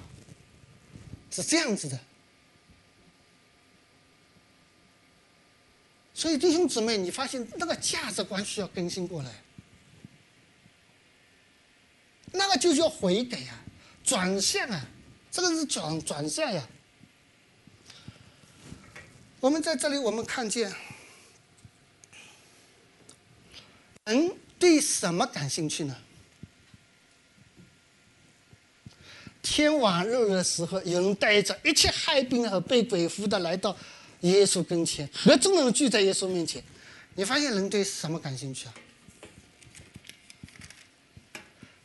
[1.32, 1.98] 是这样子的。
[6.14, 9.32] 所以弟兄姊妹，你发现那个价值观需要更新过来，
[12.34, 13.64] 那个就叫悔改啊，
[14.04, 14.86] 转向啊，
[15.32, 16.68] 这个是转转向呀。
[19.40, 20.74] 我们在这里，我们看见。
[24.06, 25.96] 人对什么感兴趣呢？
[29.42, 33.78] 天晚日的时候，有人带着一切害病和被鬼附的来到
[34.22, 36.64] 耶稣跟前，和众人聚在耶稣面前。
[37.16, 38.74] 你发现人对什么感兴趣啊？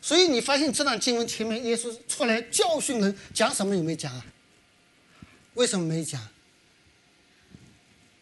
[0.09, 4.25] 所以你发现这段经文前面耶稣出来教训人，讲什么有没有讲啊？
[5.53, 6.19] 为什么没讲？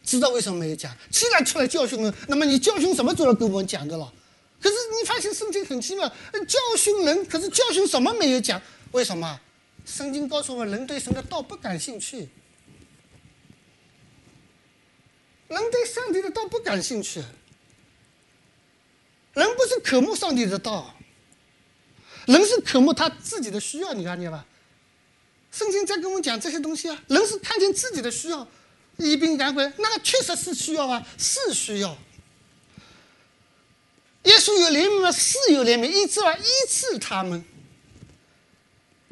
[0.03, 0.93] 知道为什么没有讲？
[1.13, 4.13] 既然出来教训人，那么你教训什么都要跟我们讲的了。
[4.61, 6.09] 可是你发现圣经很奇妙，
[6.49, 8.61] 教训人，可是教训什么没有讲？
[8.91, 9.41] 为什么？
[9.85, 12.29] 圣经告诉我们，人对神的道不感兴趣，
[15.47, 17.23] 人对上帝的道不感兴趣。
[19.35, 20.93] 人不是渴慕上帝的道，
[22.27, 23.93] 人是渴慕他自己的需要。
[23.95, 24.45] 你看见吧？
[25.51, 28.47] 圣经在跟我们讲这些东西啊，人是看见自己的需要。
[28.99, 31.97] 医病赶鬼，那个确实是需要啊，是需要。
[34.25, 35.13] 耶稣有怜悯吗？
[35.13, 37.45] 是有怜悯，医治啊，医治他们。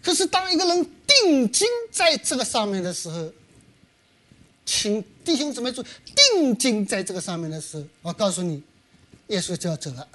[0.03, 3.33] 可是当一个人定睛在这个上面的时候，
[4.67, 8.63] 请弟兄姊妹注意，定睛在这个上面的时候，我告诉你，
[9.29, 10.09] 耶稣就要走了。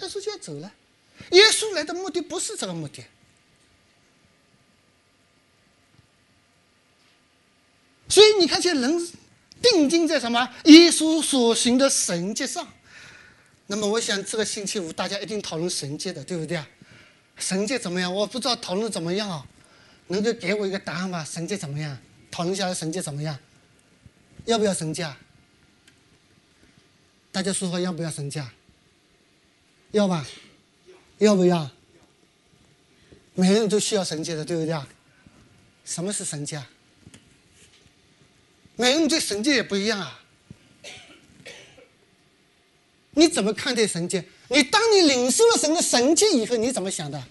[0.00, 0.72] 耶稣就要走了。
[1.30, 3.04] 耶稣来的目的不是这个目的。
[8.08, 9.08] 所以你看，见人
[9.60, 10.48] 定睛在什么？
[10.64, 12.66] 耶稣所行的神迹上。
[13.66, 16.68] 那么，我想这个星期五大家一定讨论神迹的，对不对啊？
[17.36, 18.14] 神界怎么样？
[18.14, 19.44] 我不知道讨论怎么样啊？
[20.08, 21.24] 能够给我一个答案吗？
[21.24, 21.98] 神界怎么样？
[22.30, 23.36] 讨论下来，神界怎么样？
[24.44, 25.10] 要不要神界？
[27.32, 28.44] 大家说说要不要神界？
[29.92, 30.24] 要吧？
[31.18, 31.70] 要不要？
[33.34, 34.86] 每个人都需要神界的，对不对啊？
[35.84, 36.62] 什么是神界？
[38.76, 40.20] 每个人对神界也不一样啊。
[43.12, 44.24] 你怎么看待神界？
[44.48, 47.22] 你当你领受了神的神界以后，你怎么想的？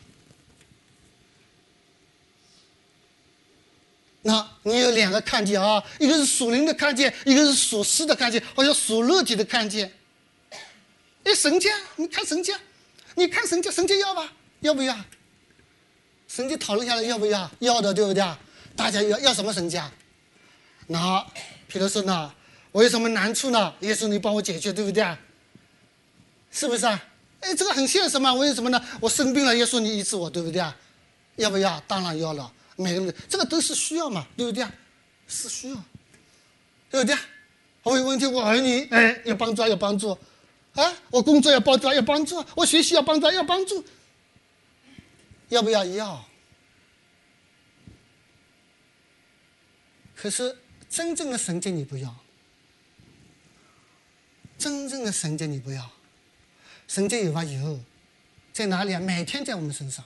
[4.25, 9.91] 那你有两个看见啊，一个是属灵的看见，一个是属实的看见，或者属肉体的看见。
[11.25, 12.53] 哎，神界，你看神界，
[13.15, 14.31] 你看神界，神界要吧？
[14.61, 14.95] 要不要？
[16.27, 17.49] 神界讨论下来要不要？
[17.59, 18.39] 要的，对不对啊？
[18.75, 19.81] 大家要要什么神界？
[20.87, 21.25] 那，
[21.67, 22.33] 比如说呢，
[22.71, 23.73] 我有什么难处呢？
[23.81, 25.19] 耶稣，你帮我解决，对不对啊？
[26.51, 27.03] 是不是啊？
[27.41, 28.33] 哎，这个很现实嘛。
[28.33, 28.83] 为什么呢？
[28.99, 30.75] 我生病了，耶稣你医治我，对不对啊？
[31.35, 31.79] 要不要？
[31.87, 32.51] 当然要了。
[32.75, 34.73] 每个人这个都是需要嘛，对不对啊？
[35.27, 35.75] 是需要，
[36.89, 37.15] 对不对？
[37.83, 40.17] 我有问题，我儿女哎要帮助要帮助，
[40.73, 43.83] 啊，我工作要帮助要帮助，我学习要帮助要帮助，
[45.49, 45.85] 要不要？
[45.85, 46.25] 要。
[50.15, 50.57] 可是
[50.89, 52.15] 真正的神经你不要，
[54.57, 55.91] 真正的神经你不要。
[56.87, 57.43] 神迹有吧？
[57.43, 57.79] 有，
[58.51, 58.99] 在哪里啊？
[58.99, 60.03] 每天在我们身上，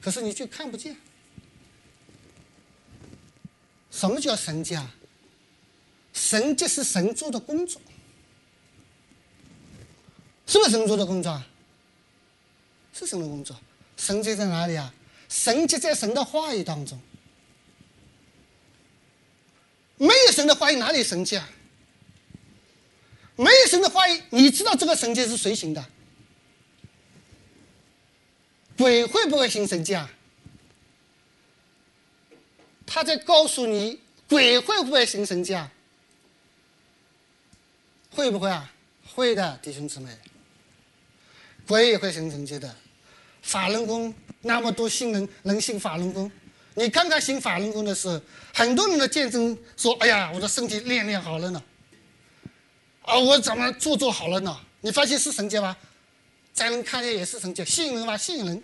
[0.00, 0.96] 可是你就看不见。
[3.90, 4.94] 什么叫神迹啊？
[6.12, 7.80] 神迹是神做的工作，
[10.46, 11.42] 是不是神做的工作？
[12.92, 13.56] 是神的工作。
[13.96, 14.92] 神迹在哪里啊？
[15.28, 16.98] 神迹在神的话语当中。
[19.96, 21.48] 没有神的话语，哪里神迹啊？
[23.36, 25.84] 没有神的话语，你知道这个神界是谁行的？
[28.78, 30.10] 鬼会不会行神迹啊？
[32.86, 35.72] 他在告诉你，鬼会不会行神迹啊？
[38.10, 38.72] 会不会啊？
[39.14, 40.16] 会的，弟兄姊妹。
[41.66, 42.74] 鬼也会行神迹的。
[43.42, 46.30] 法轮功那么多新人能信法轮功，
[46.74, 48.20] 你看看信法轮功的时候，
[48.52, 51.62] 很多人的见证说：“哎呀，我的身体练练好了呢。”
[53.02, 54.58] 啊，我怎么做做好了呢？
[54.80, 55.76] 你发现是神迹吗？
[56.52, 58.16] 在人看见也是神迹，吸引人吧？
[58.16, 58.62] 吸引人，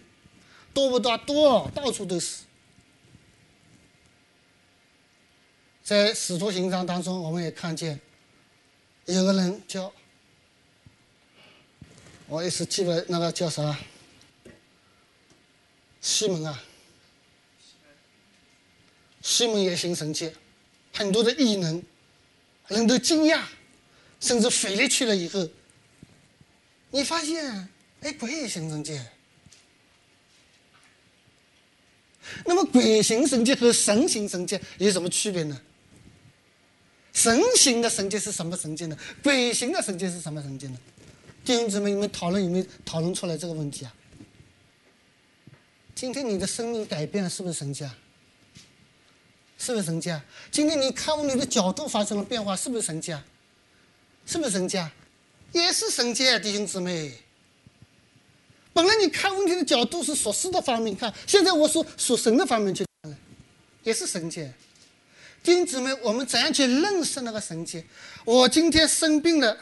[0.75, 1.17] 多不多？
[1.19, 2.39] 多，到处都是。
[5.85, 8.01] 在使徒行传当中，我们也看见
[9.05, 9.93] 有个人叫，
[12.33, 13.79] 我一时记不那个叫啥，
[16.01, 16.63] 西门啊，
[19.21, 20.33] 西门也行神迹，
[20.95, 21.83] 很多的异能，
[22.69, 23.43] 人都惊讶，
[24.19, 25.47] 甚至飞了去了以后，
[26.91, 27.69] 你发现。
[28.01, 28.99] 哎，鬼也行神迹。
[32.47, 35.61] 那么鬼行神迹和神行神迹有什么区别呢？
[37.13, 38.99] 神行的神迹是什么神迹呢？
[39.23, 40.79] 鬼行的神迹是什么神迹呢？
[41.45, 43.93] 弟兄姊妹，你们讨论有没有讨论出来这个问题啊？
[45.95, 47.97] 今天你的生命改变了，是不是神迹啊？
[49.59, 50.25] 是不是神迹啊？
[50.51, 53.25] 今天你看问题的角度发生了变化，是不是神迹啊？
[54.25, 54.93] 是不是神迹啊？
[55.53, 57.13] 也是神迹啊，弟兄姊妹。
[58.73, 63.19] 本来你看问题的角度是属实的方面看，现在我说属神的方面去看了，
[63.83, 64.53] 也是神界。
[65.43, 67.85] 弟兄姊妹，我们怎样去认识那个神界？
[68.25, 69.59] 我今天生病了，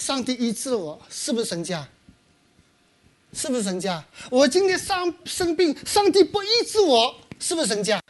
[0.00, 1.86] 上帝医治我，是不是神家？
[3.34, 4.02] 是不是神家？
[4.30, 8.02] 我今天上生病，上帝不医治我，是不是神家？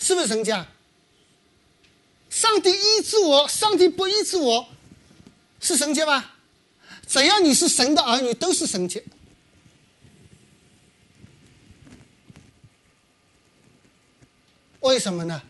[0.00, 0.66] 是不是神家？
[2.30, 4.66] 上帝医治我，上帝不医治我，
[5.60, 6.32] 是神家吗？
[7.06, 9.00] 只要你是神的儿女，都是神家。
[14.80, 15.40] 为什么呢？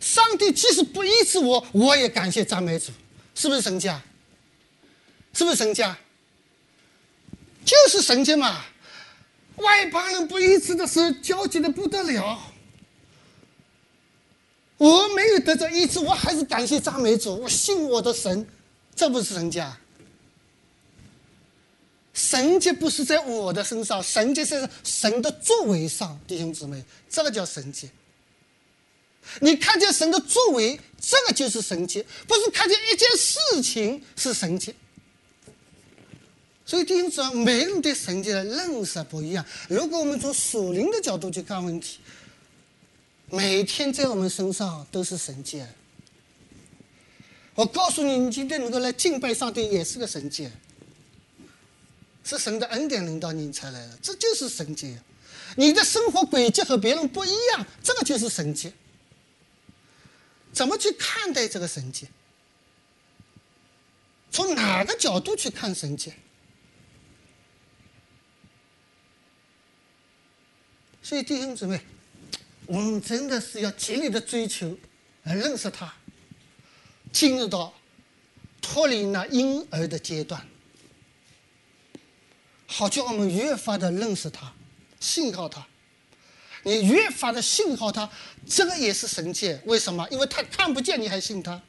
[0.00, 2.90] 上帝即使不医治我，我也感谢赞美主，
[3.36, 4.02] 是不是神家？
[5.34, 5.98] 是不是神家？
[7.64, 8.64] 就是神界嘛。
[9.56, 12.52] 外邦人不医治的时候，焦急的不得了。
[14.76, 18.46] 我没有得到医治，我还是感谢赞美主，我信我的神，
[18.94, 19.76] 这不是神家。
[22.12, 27.90] 神迹不是在我的身上，神迹是神的作为上，弟兄姊妹，这个叫神迹。
[29.40, 34.74] 你看见神的作为，这个就是神迹，不是看见一件事情是神迹。
[36.66, 39.44] 所以弟兄姊妹，每个人对神迹的认识不一样。
[39.68, 41.98] 如果我们从属灵的角度去看问题，
[43.28, 45.62] 每天在我们身上都是神迹。
[47.54, 50.48] 我告诉你，你今天能够来敬拜上帝，也是个神迹。
[52.24, 54.96] 是神的恩典领导你才来的，这就是神迹。
[55.56, 58.72] 你的生活轨迹和别人不一样，这个就是神迹。
[60.50, 62.08] 怎么去看待这个神迹？
[64.30, 66.12] 从哪个角度去看神迹？
[71.04, 71.78] 所以弟兄姊妹，
[72.64, 74.74] 我们真的是要极力的追求，
[75.24, 75.92] 来认识他，
[77.12, 77.74] 进入到
[78.62, 80.42] 脱离那婴儿的阶段，
[82.66, 84.50] 好叫我们越发的认识他，
[84.98, 85.66] 信靠他。
[86.62, 88.08] 你越发的信靠他，
[88.48, 89.58] 这个也是神迹。
[89.66, 90.08] 为什么？
[90.10, 91.60] 因为他看不见，你还信他；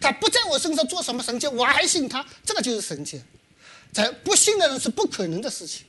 [0.00, 2.26] 他不在我身上做什么神迹，我还信他。
[2.44, 3.22] 这个就是神迹，
[3.92, 5.86] 在不信的人是不可能的事情。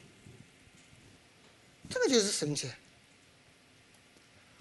[1.90, 2.70] 这个就是神迹，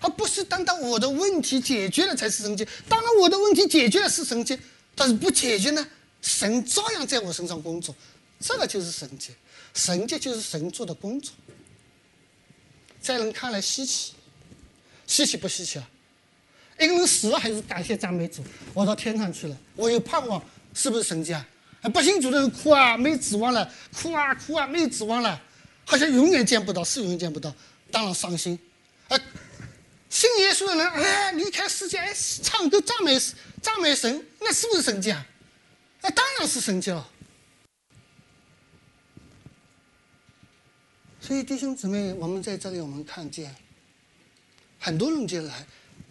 [0.01, 2.67] 而不是单单我的问题解决了才是神迹。
[2.89, 4.59] 当然，我的问题解决了是神迹，
[4.95, 5.87] 但是不解决呢，
[6.23, 7.95] 神照样在我身上工作。
[8.41, 9.31] 这个就是神迹，
[9.73, 11.33] 神迹就是神做的工作。
[13.01, 14.13] 在人看来稀奇，
[15.07, 15.89] 稀奇不稀奇啊？
[16.79, 20.43] 一个人死了还是感谢赞美主，我到天上去了，我有盼望，
[20.75, 21.47] 是不是神迹啊？
[21.93, 25.41] 不信主的人哭啊，没指望了，哭啊哭啊，没指望了，
[25.85, 27.55] 好像永远见不到，是永远见不到，
[27.91, 28.59] 当然伤心。
[29.09, 29.19] 啊，
[30.09, 33.19] 信耶稣的人，哎，离开世界，哎，唱歌赞美
[33.61, 35.27] 赞美神，那是不是神迹啊？
[36.01, 37.11] 那当然是神迹了。
[41.21, 43.55] 所以弟兄姊妹，我们在这里，我们看见
[44.79, 45.67] 很多人就来，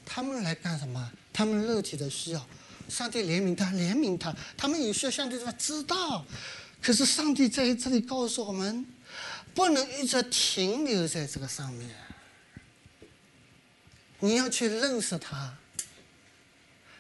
[0.05, 1.11] 他们来干什么？
[1.31, 2.47] 他们肉体的需要，
[2.89, 4.35] 上帝怜悯他，怜悯他。
[4.57, 6.25] 他们也需要，上帝知道。
[6.81, 8.85] 可是上帝在这里告诉我们，
[9.53, 11.89] 不能一直停留在这个上面。
[14.19, 15.55] 你要去认识他。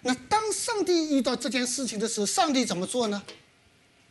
[0.01, 3.23] 那当上帝遇到这件事情的时候，上帝怎么做呢？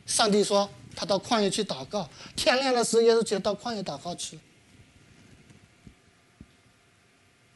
[0.05, 0.69] 上帝说。
[0.95, 4.41] 他到旷野去祷告，天亮的时候，耶稣就到旷野祷告去了。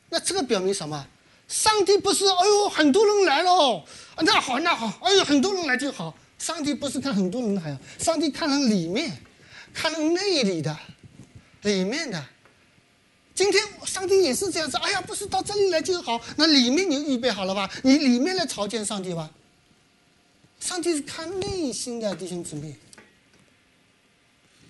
[0.09, 1.07] 那这个表明什么？
[1.47, 3.85] 上帝不是哎呦很多人来了，
[4.21, 6.17] 那好那好，哎呦很多人来就好。
[6.39, 9.15] 上帝不是看很多人来，上帝看人里面，
[9.77, 10.75] 看内里的，
[11.61, 12.19] 里面的。
[13.35, 17.69] 今天上帝也是这样子，哎呀，不是到这里来就好，那里面你预备好了吧？
[17.83, 19.29] 你里面来朝见上帝吧。
[20.59, 22.75] 上帝是看内心的弟兄姊妹。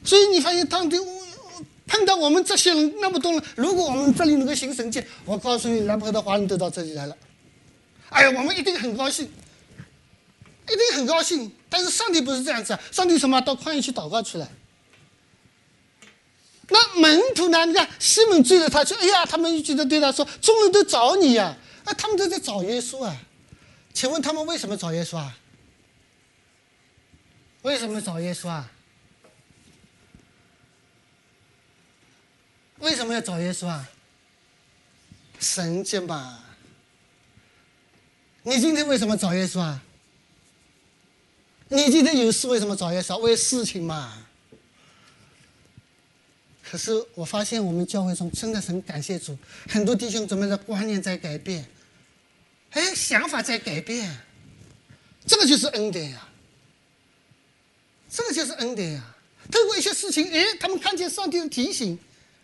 [0.04, 0.98] 所以你发现，当地
[1.88, 7.16] 碰到我们这些人那么多人，如果我们这里能够行神迹，我告诉你，南坡的华人都到这里来了。
[8.10, 11.50] 哎呀，我们一定很高兴，一定很高兴。
[11.70, 14.52] 但是上帝不是这样子啊，上帝什么到旷野去祷告去了。
[16.70, 17.66] 那门徒呢？
[17.66, 21.56] 你看西门追着他去，哎呀，他们觉得对他说：“众人都找你呀！”
[21.86, 23.16] 啊，他们都在找耶稣啊。
[23.94, 25.38] 请问他们为什么找耶稣啊？
[27.62, 28.70] 为什么找耶稣啊？
[32.80, 33.88] 为什么要找耶稣啊？
[35.40, 36.44] 神经吧！
[38.44, 39.82] 你今天为什么找耶稣啊？
[41.70, 43.18] 你今天有事为什么找耶稣？
[43.20, 44.27] 为事情嘛。
[46.70, 49.38] 可是我发现我们教会中真的很感谢主，
[49.70, 51.66] 很多弟兄姊妹的观念在改变，
[52.72, 54.18] 哎，想法在改变，
[55.26, 56.28] 这个就是恩典呀！
[58.10, 59.16] 这个就是恩典呀！
[59.50, 61.98] 透过一些事情，哎，他们看见上帝的提醒。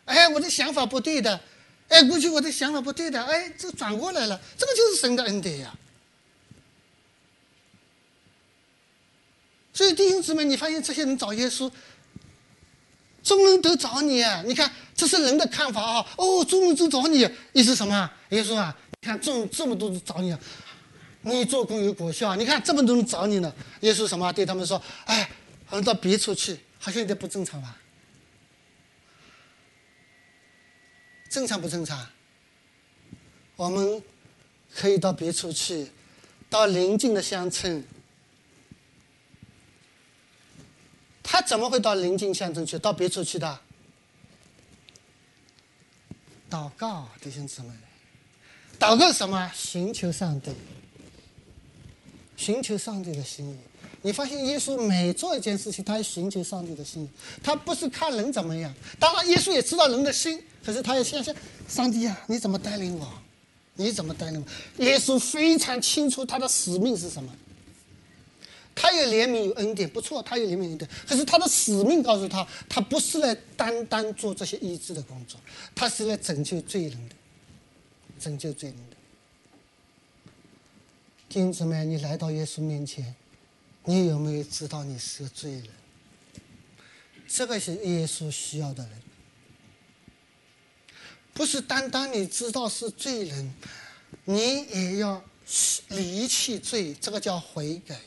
[0.06, 1.40] 哎，我的想法不对的，
[1.88, 5.74] 哎，过去我的想法不对的，哎，这转过来了，这个就是神的恩典呀。
[9.74, 11.72] 所以弟兄姊妹，你发现这些人找耶稣，
[13.24, 14.22] 众人都找你！
[14.46, 16.06] 你看，这是人的看法啊。
[16.18, 18.12] 哦，众人都找你，意思什么？
[18.30, 20.36] 耶稣啊，你看众这么多人找你，
[21.22, 22.36] 你做工有果效。
[22.36, 24.32] 你看这么多人找你呢，耶稣什么？
[24.34, 25.30] 对他们说，哎，
[25.70, 27.78] 我们到别处去，好像有点不正常吧？
[31.30, 32.06] 正常不正常？
[33.56, 34.04] 我们
[34.76, 35.90] 可以到别处去，
[36.50, 37.84] 到邻近的乡村。
[41.24, 42.78] 他怎么会到邻近乡村去？
[42.78, 43.60] 到别处去的？
[46.52, 47.70] 祷告，弟兄姊妹，
[48.78, 49.50] 祷告什么？
[49.56, 50.52] 寻求上帝，
[52.38, 53.58] 寻求上帝的心意。
[54.04, 57.10] 你发现耶稣每做一件事情，他寻求上帝的心意，
[57.42, 58.72] 他不是看人怎么样。
[59.00, 60.40] 当然，耶稣也知道人的心。
[60.64, 61.36] 可是他也相信
[61.68, 63.12] 上帝啊，你怎么带领我？
[63.76, 64.46] 你怎么带领
[64.78, 64.84] 我？
[64.84, 67.36] 耶稣非常清楚他的使命是什么。
[68.76, 70.90] 他有怜悯，有恩典，不错，他有怜悯恩典。
[71.08, 75.40] 可是他的使命告诉他，他不是来单单做这些医治的工作，
[75.76, 77.16] 他是来拯救罪人的，
[78.20, 78.96] 拯救罪人的。
[81.30, 83.16] 弟兄姊妹，你来到耶稣面前，
[83.86, 85.68] 你有没有知道你是个罪人？
[87.28, 89.02] 这个是耶稣需要的人，
[91.34, 93.54] 不是单单你知道是罪人，
[94.26, 95.24] 你也要
[95.90, 98.00] 离弃罪，这个叫悔改。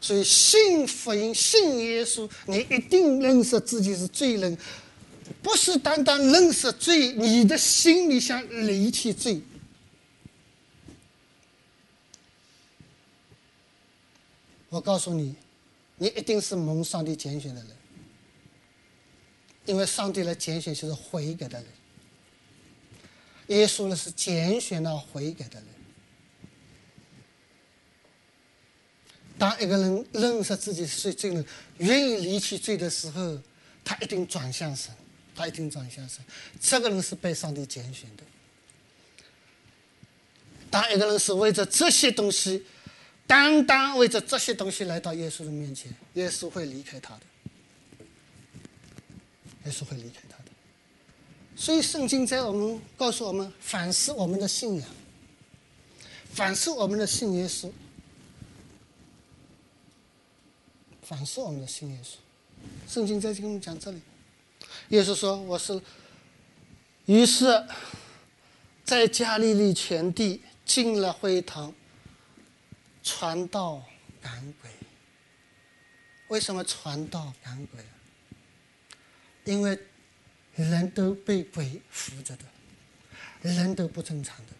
[0.00, 4.56] 所以信福音、信耶稣，你一定认识自己是罪人，
[5.42, 9.42] 不是单单认识罪，你的心里想离弃罪。
[14.68, 15.34] 我告诉你，
[15.96, 17.70] 你一定是蒙上帝拣选的人，
[19.66, 21.66] 因为上帝的拣选就是悔改的人。
[23.48, 25.77] 耶稣呢是拣选了悔改的人。
[29.38, 31.46] 当一个人认识自己是罪人，
[31.78, 33.38] 愿意离弃罪的时候，
[33.84, 34.92] 他一定转向神，
[35.34, 36.24] 他一定转向神。
[36.60, 38.24] 这个人是被上帝拣选的。
[40.68, 42.66] 当一个人是为着这些东西，
[43.28, 47.20] 单单为着这些东西来到耶稣的面前，耶稣会离开他的，
[49.66, 50.50] 耶稣会离开他的。
[51.54, 54.88] 所以圣经在我们告诉我们反思我们的信仰，
[56.32, 57.70] 反思我们的信耶稣。
[61.08, 62.16] 反思我们的信耶稣，
[62.86, 64.02] 圣经在跟我们讲这里。
[64.90, 65.80] 耶稣说：“我是。”
[67.06, 67.46] 于是，
[68.84, 71.72] 在加利利全地进了会堂，
[73.02, 73.82] 传道
[74.20, 74.70] 赶鬼。
[76.28, 77.82] 为什么传道赶鬼？
[79.46, 79.80] 因为
[80.56, 82.44] 人都被鬼附着的，
[83.40, 84.52] 人都不正常的。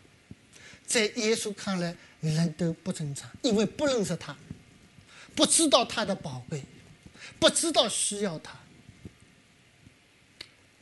[0.86, 4.34] 在耶稣看来，人都不正常，因为不认识他。
[5.38, 6.60] 不知道他的宝贵，
[7.38, 8.58] 不知道需要他，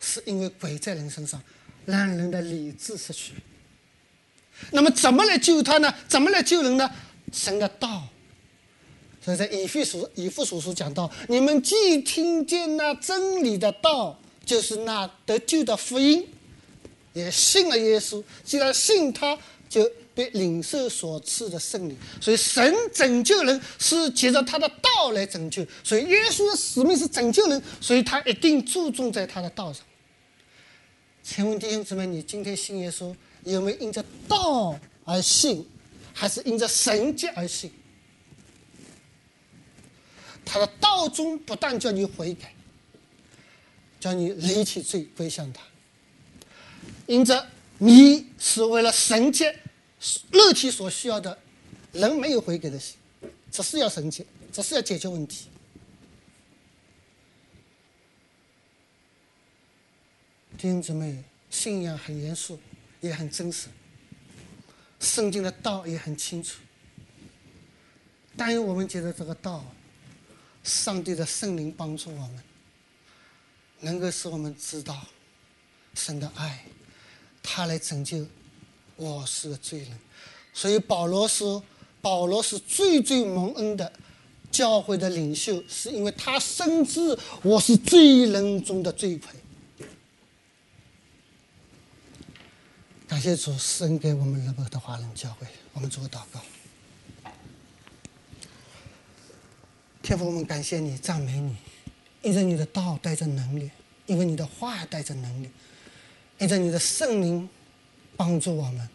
[0.00, 1.42] 是因为鬼在人身上，
[1.84, 3.34] 让人的理智失去。
[4.70, 5.94] 那么怎么来救他呢？
[6.09, 6.90] 怎么来救人呢？
[7.34, 8.09] 神的道。
[9.22, 16.26] 所以在以弗所以弗所书讲到：你们既听见那真理的道，就是那得救的福音，
[17.12, 18.24] 也信了耶稣。
[18.42, 19.38] 既然信他，
[19.68, 19.86] 就。
[20.16, 25.62] 被领受所赐的圣灵，所以神拯救人是借着他的道来拯救。
[25.84, 29.84] 所以耶稣的使命是拯救人，所以他一定注重在他的道上。
[31.22, 33.14] 请问弟兄姊妹，你今天信耶稣，
[33.44, 35.68] 有没有因着道而信，
[36.14, 37.70] 还是因着神迹而信？
[40.46, 42.54] 他的道中不但叫你悔改，
[44.00, 45.60] 叫你离弃罪归向他，
[47.04, 47.46] 因着
[47.76, 49.44] 你是为了神迹。
[50.30, 51.38] 肉体所需要的，
[51.92, 52.97] 人没有悔改的心，
[53.51, 55.49] 只是要神解，只是要解决问题。
[60.59, 62.59] 弟兄姊妹，信仰很严肃，
[63.01, 63.68] 也很真实。
[65.01, 66.61] 圣经的道也很清楚。
[68.36, 69.64] 但愿我们觉得这个道，
[70.62, 72.42] 上帝的圣灵帮助我们，
[73.80, 75.07] 能够使我们知道
[75.94, 76.64] 神的爱，
[77.42, 78.26] 他来拯救。
[78.97, 79.90] 我是个罪人，
[80.55, 81.62] 所以保罗说，
[82.01, 83.92] 保罗是最最蒙恩的
[84.51, 89.28] 教会的领袖，是因为他深知我是罪人中的罪魁。
[93.07, 96.40] 感谢主，赐给我们乐伯的华人教会，我们做个祷告。
[100.03, 101.55] 天父，我们感谢你，赞美你，
[102.22, 103.70] 因为你的道带着能力，
[104.07, 105.51] 因为你的话带着能力，
[106.38, 107.47] 因为你的圣灵。
[108.16, 108.88] 帮助我们，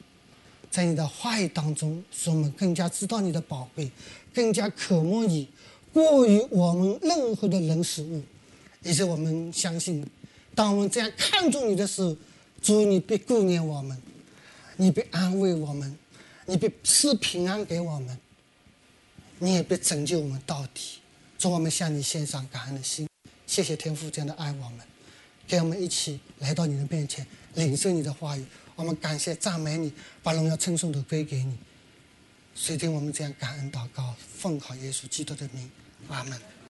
[0.70, 3.92] 在你的话语当中，使我们更加知道你的宝贵，
[4.34, 5.48] 更加渴慕你，
[5.94, 8.22] 过于我们任何的人事物。
[8.84, 10.04] 以及我们相信，
[10.56, 12.18] 当我们这样看重你的时候，
[12.64, 13.96] 主你必顾念我们，
[14.76, 15.96] 你必安慰我们，
[16.48, 18.18] 你必赐平安给我们，
[19.38, 21.00] 你也必拯救我们到底。
[21.38, 23.08] 祝我们向你献上感恩的心，
[23.46, 24.80] 谢谢天父这样的爱我们，
[25.48, 28.44] 给我们一起来到你的面前，领受你的话语。
[28.82, 31.56] 我们感谢赞美你，把荣耀称颂都归给你。
[32.56, 35.70] 随听我们这样感恩祷告，奉好耶稣基督的名，
[36.10, 36.51] 阿门。